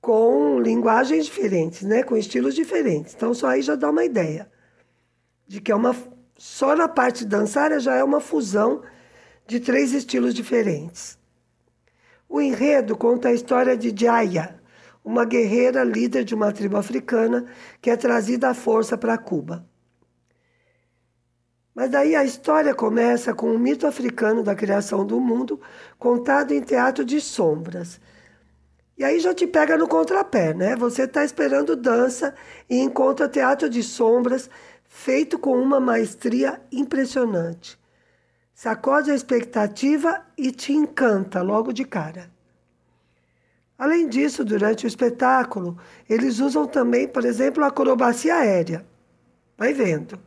com 0.00 0.58
linguagens 0.58 1.26
diferentes, 1.26 1.82
né? 1.82 2.02
com 2.02 2.16
estilos 2.16 2.54
diferentes. 2.54 3.14
Então, 3.14 3.34
só 3.34 3.48
aí 3.48 3.60
já 3.60 3.74
dá 3.76 3.90
uma 3.90 4.02
ideia 4.02 4.50
de 5.46 5.60
que 5.60 5.70
é 5.70 5.74
uma 5.74 5.94
só 6.38 6.74
na 6.74 6.88
parte 6.88 7.22
dançária 7.22 7.78
já 7.78 7.94
é 7.94 8.02
uma 8.02 8.18
fusão 8.18 8.80
de 9.46 9.60
três 9.60 9.92
estilos 9.92 10.32
diferentes. 10.32 11.18
O 12.26 12.40
enredo 12.40 12.96
conta 12.96 13.28
a 13.28 13.34
história 13.34 13.76
de 13.76 13.92
Jaya, 13.94 14.58
uma 15.04 15.26
guerreira 15.26 15.84
líder 15.84 16.24
de 16.24 16.34
uma 16.34 16.50
tribo 16.50 16.78
africana 16.78 17.44
que 17.82 17.90
é 17.90 17.96
trazida 17.96 18.48
à 18.48 18.54
força 18.54 18.96
para 18.96 19.18
Cuba. 19.18 19.67
Mas 21.78 21.90
daí 21.90 22.16
a 22.16 22.24
história 22.24 22.74
começa 22.74 23.32
com 23.32 23.52
um 23.52 23.56
mito 23.56 23.86
africano 23.86 24.42
da 24.42 24.52
criação 24.52 25.06
do 25.06 25.20
mundo, 25.20 25.60
contado 25.96 26.52
em 26.52 26.60
teatro 26.60 27.04
de 27.04 27.20
sombras. 27.20 28.00
E 28.98 29.04
aí 29.04 29.20
já 29.20 29.32
te 29.32 29.46
pega 29.46 29.78
no 29.78 29.86
contrapé, 29.86 30.52
né? 30.52 30.74
Você 30.74 31.02
está 31.02 31.24
esperando 31.24 31.76
dança 31.76 32.34
e 32.68 32.80
encontra 32.80 33.28
teatro 33.28 33.70
de 33.70 33.80
sombras 33.84 34.50
feito 34.88 35.38
com 35.38 35.56
uma 35.56 35.78
maestria 35.78 36.60
impressionante. 36.72 37.78
Sacode 38.52 39.12
a 39.12 39.14
expectativa 39.14 40.20
e 40.36 40.50
te 40.50 40.72
encanta 40.72 41.42
logo 41.42 41.72
de 41.72 41.84
cara. 41.84 42.28
Além 43.78 44.08
disso, 44.08 44.44
durante 44.44 44.84
o 44.84 44.88
espetáculo, 44.88 45.78
eles 46.10 46.40
usam 46.40 46.66
também, 46.66 47.06
por 47.06 47.24
exemplo, 47.24 47.62
a 47.62 47.68
acrobacia 47.68 48.34
aérea. 48.34 48.84
Vai 49.56 49.72
vendo. 49.72 50.26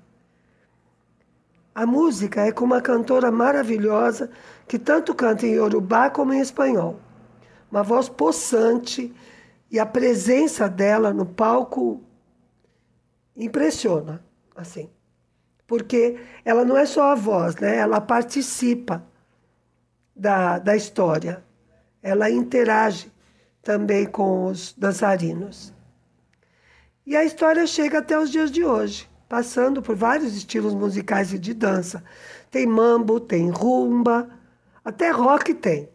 A 1.74 1.86
música 1.86 2.42
é 2.42 2.52
com 2.52 2.66
uma 2.66 2.82
cantora 2.82 3.32
maravilhosa 3.32 4.30
que 4.68 4.78
tanto 4.78 5.16
canta 5.16 5.46
em 5.46 5.54
Yorubá 5.54 6.10
como 6.10 6.34
em 6.34 6.40
espanhol. 6.40 7.00
Uma 7.72 7.82
voz 7.82 8.10
possante 8.10 9.14
e 9.70 9.80
a 9.80 9.86
presença 9.86 10.68
dela 10.68 11.14
no 11.14 11.26
palco 11.26 12.04
impressiona, 13.36 14.24
assim. 14.56 14.90
Porque 15.66 16.20
ela 16.44 16.66
não 16.66 16.78
é 16.78 16.86
só 16.86 17.12
a 17.12 17.16
voz, 17.16 17.56
né? 17.56 17.78
Ela 17.78 18.02
participa 18.02 19.02
da, 20.14 20.60
da 20.60 20.76
história. 20.76 21.42
Ela 22.04 22.30
interage 22.30 23.10
também 23.62 24.06
com 24.06 24.48
os 24.48 24.74
dançarinos. 24.74 25.74
E 27.06 27.16
a 27.16 27.24
história 27.24 27.66
chega 27.66 28.00
até 28.00 28.18
os 28.20 28.30
dias 28.30 28.52
de 28.52 28.64
hoje, 28.64 29.10
passando 29.32 29.82
por 29.82 29.96
vários 29.96 30.36
estilos 30.36 30.74
musicais 30.74 31.32
e 31.32 31.40
de 31.40 31.54
dança. 31.54 32.04
Tem 32.50 32.68
mambo, 32.68 33.18
tem 33.18 33.50
rumba, 33.50 34.30
até 34.84 35.10
rock 35.10 35.54
tem. 35.54 35.88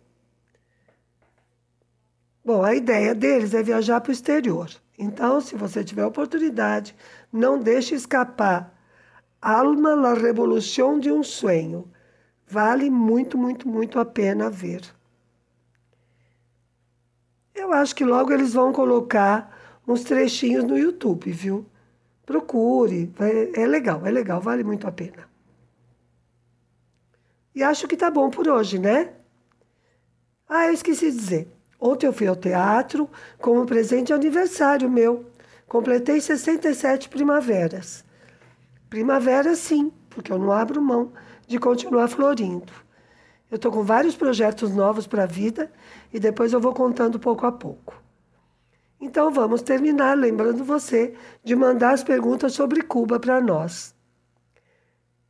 Bom, 2.42 2.64
a 2.64 2.74
ideia 2.74 3.14
deles 3.14 3.52
é 3.52 3.62
viajar 3.62 4.00
para 4.00 4.08
o 4.08 4.12
exterior. 4.14 4.70
Então, 4.98 5.38
se 5.42 5.54
você 5.54 5.84
tiver 5.84 6.06
oportunidade, 6.06 6.96
não 7.30 7.58
deixe 7.58 7.94
escapar 7.94 8.74
Alma 9.38 9.94
la 9.94 10.14
Revolução 10.14 10.98
de 10.98 11.12
um 11.12 11.22
Sonho. 11.22 11.92
Vale 12.48 12.88
muito, 12.88 13.36
muito, 13.36 13.68
muito 13.68 14.00
a 14.00 14.04
pena 14.06 14.48
ver. 14.48 14.80
Eu 17.54 17.70
acho 17.70 17.94
que 17.94 18.02
logo 18.02 18.32
eles 18.32 18.54
vão 18.54 18.72
colocar 18.72 19.78
uns 19.86 20.04
trechinhos 20.04 20.64
no 20.64 20.78
YouTube, 20.78 21.30
viu? 21.32 21.66
Procure, 22.26 23.14
é 23.54 23.66
legal, 23.66 24.04
é 24.04 24.10
legal, 24.10 24.40
vale 24.40 24.64
muito 24.64 24.86
a 24.88 24.92
pena. 24.92 25.28
E 27.54 27.62
acho 27.62 27.86
que 27.86 27.96
tá 27.96 28.10
bom 28.10 28.28
por 28.28 28.48
hoje, 28.48 28.80
né? 28.80 29.14
Ah, 30.48 30.66
eu 30.66 30.72
esqueci 30.72 31.10
de 31.10 31.16
dizer. 31.16 31.48
Ontem 31.80 32.06
eu 32.06 32.12
fui 32.12 32.26
ao 32.26 32.34
teatro 32.34 33.08
como 33.38 33.64
presente 33.64 34.08
de 34.08 34.12
aniversário 34.12 34.90
meu. 34.90 35.24
Completei 35.68 36.20
67 36.20 37.08
primaveras. 37.08 38.04
Primavera, 38.90 39.54
sim, 39.54 39.92
porque 40.10 40.32
eu 40.32 40.38
não 40.38 40.50
abro 40.50 40.82
mão 40.82 41.12
de 41.46 41.58
continuar 41.58 42.08
florindo. 42.08 42.72
Eu 43.48 43.56
estou 43.56 43.70
com 43.70 43.84
vários 43.84 44.16
projetos 44.16 44.74
novos 44.74 45.06
para 45.06 45.22
a 45.22 45.26
vida 45.26 45.72
e 46.12 46.18
depois 46.18 46.52
eu 46.52 46.60
vou 46.60 46.74
contando 46.74 47.20
pouco 47.20 47.46
a 47.46 47.52
pouco. 47.52 48.05
Então 49.00 49.30
vamos 49.30 49.62
terminar 49.62 50.16
lembrando 50.16 50.64
você 50.64 51.14
de 51.44 51.54
mandar 51.54 51.92
as 51.92 52.02
perguntas 52.02 52.54
sobre 52.54 52.82
Cuba 52.82 53.20
para 53.20 53.40
nós. 53.40 53.94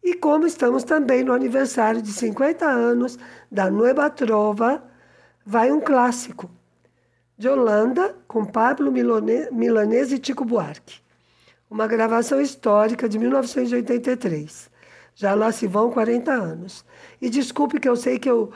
E 0.02 0.14
como 0.14 0.46
estamos 0.46 0.84
também 0.84 1.24
no 1.24 1.32
aniversário 1.32 2.00
de 2.00 2.12
50 2.12 2.64
anos 2.64 3.18
da 3.50 3.68
Nueva 3.68 4.08
Trova, 4.08 4.84
vai 5.44 5.72
um 5.72 5.80
clássico. 5.80 6.48
De 7.36 7.48
Holanda, 7.48 8.14
com 8.26 8.44
Pablo 8.44 8.90
Milanese 8.90 10.14
e 10.14 10.18
Tico 10.18 10.44
Buarque. 10.44 11.00
Uma 11.68 11.86
gravação 11.86 12.40
histórica 12.40 13.08
de 13.08 13.18
1983. 13.18 14.70
Já 15.14 15.34
lá 15.34 15.50
se 15.50 15.66
vão 15.66 15.90
40 15.90 16.32
anos. 16.32 16.84
E 17.20 17.28
desculpe 17.28 17.80
que 17.80 17.88
eu 17.88 17.96
sei 17.96 18.18
que 18.18 18.30
eu 18.30 18.52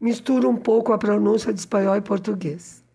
misturo 0.00 0.48
um 0.48 0.56
pouco 0.56 0.92
a 0.92 0.98
pronúncia 0.98 1.52
de 1.52 1.58
espanhol 1.58 1.96
e 1.96 2.02
português. 2.02 2.85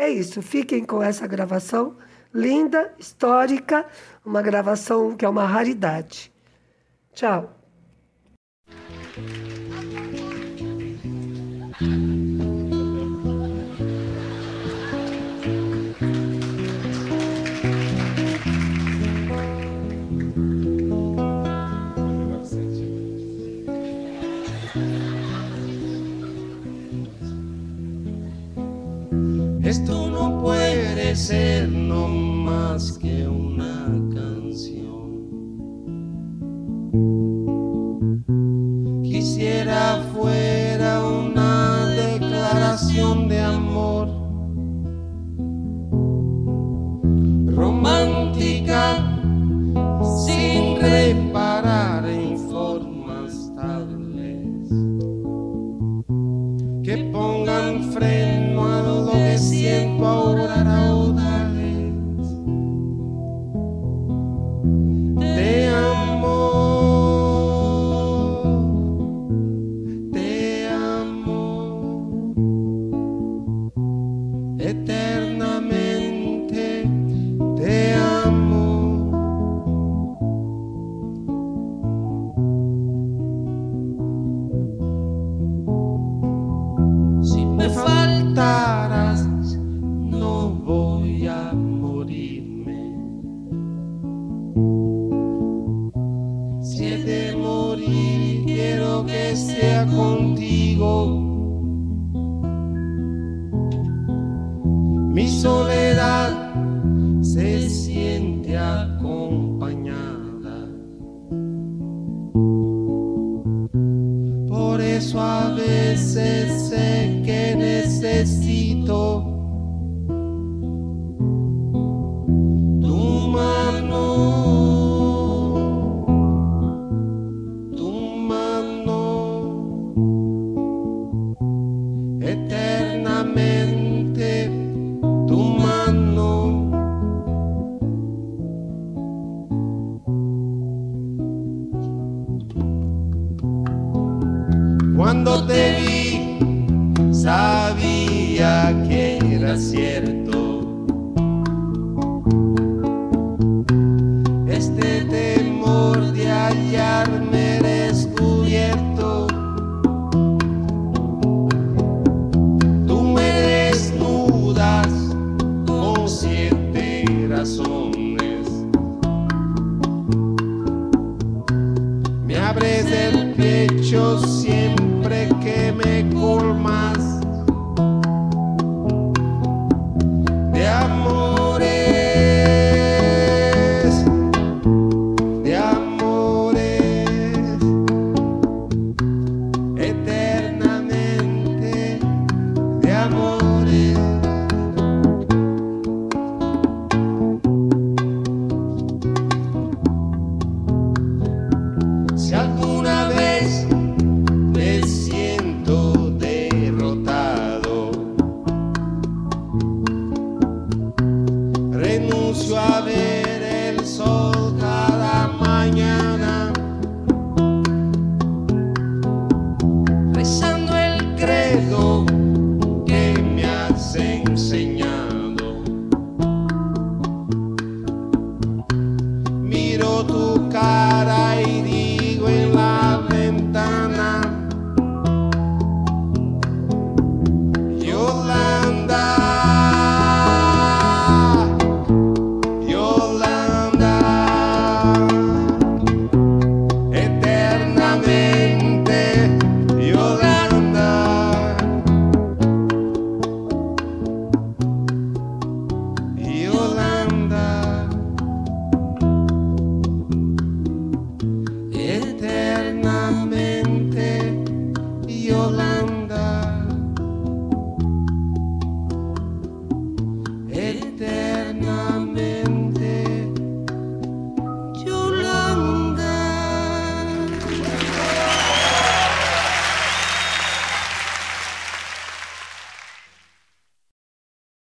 É 0.00 0.08
isso, 0.08 0.40
fiquem 0.40 0.82
com 0.82 1.02
essa 1.02 1.26
gravação 1.26 1.94
linda, 2.32 2.90
histórica, 2.98 3.86
uma 4.24 4.40
gravação 4.40 5.14
que 5.14 5.26
é 5.26 5.28
uma 5.28 5.44
raridade. 5.44 6.32
Tchau. 7.12 7.59
Esto 29.70 30.10
no 30.10 30.42
puede 30.42 31.14
ser 31.14 31.68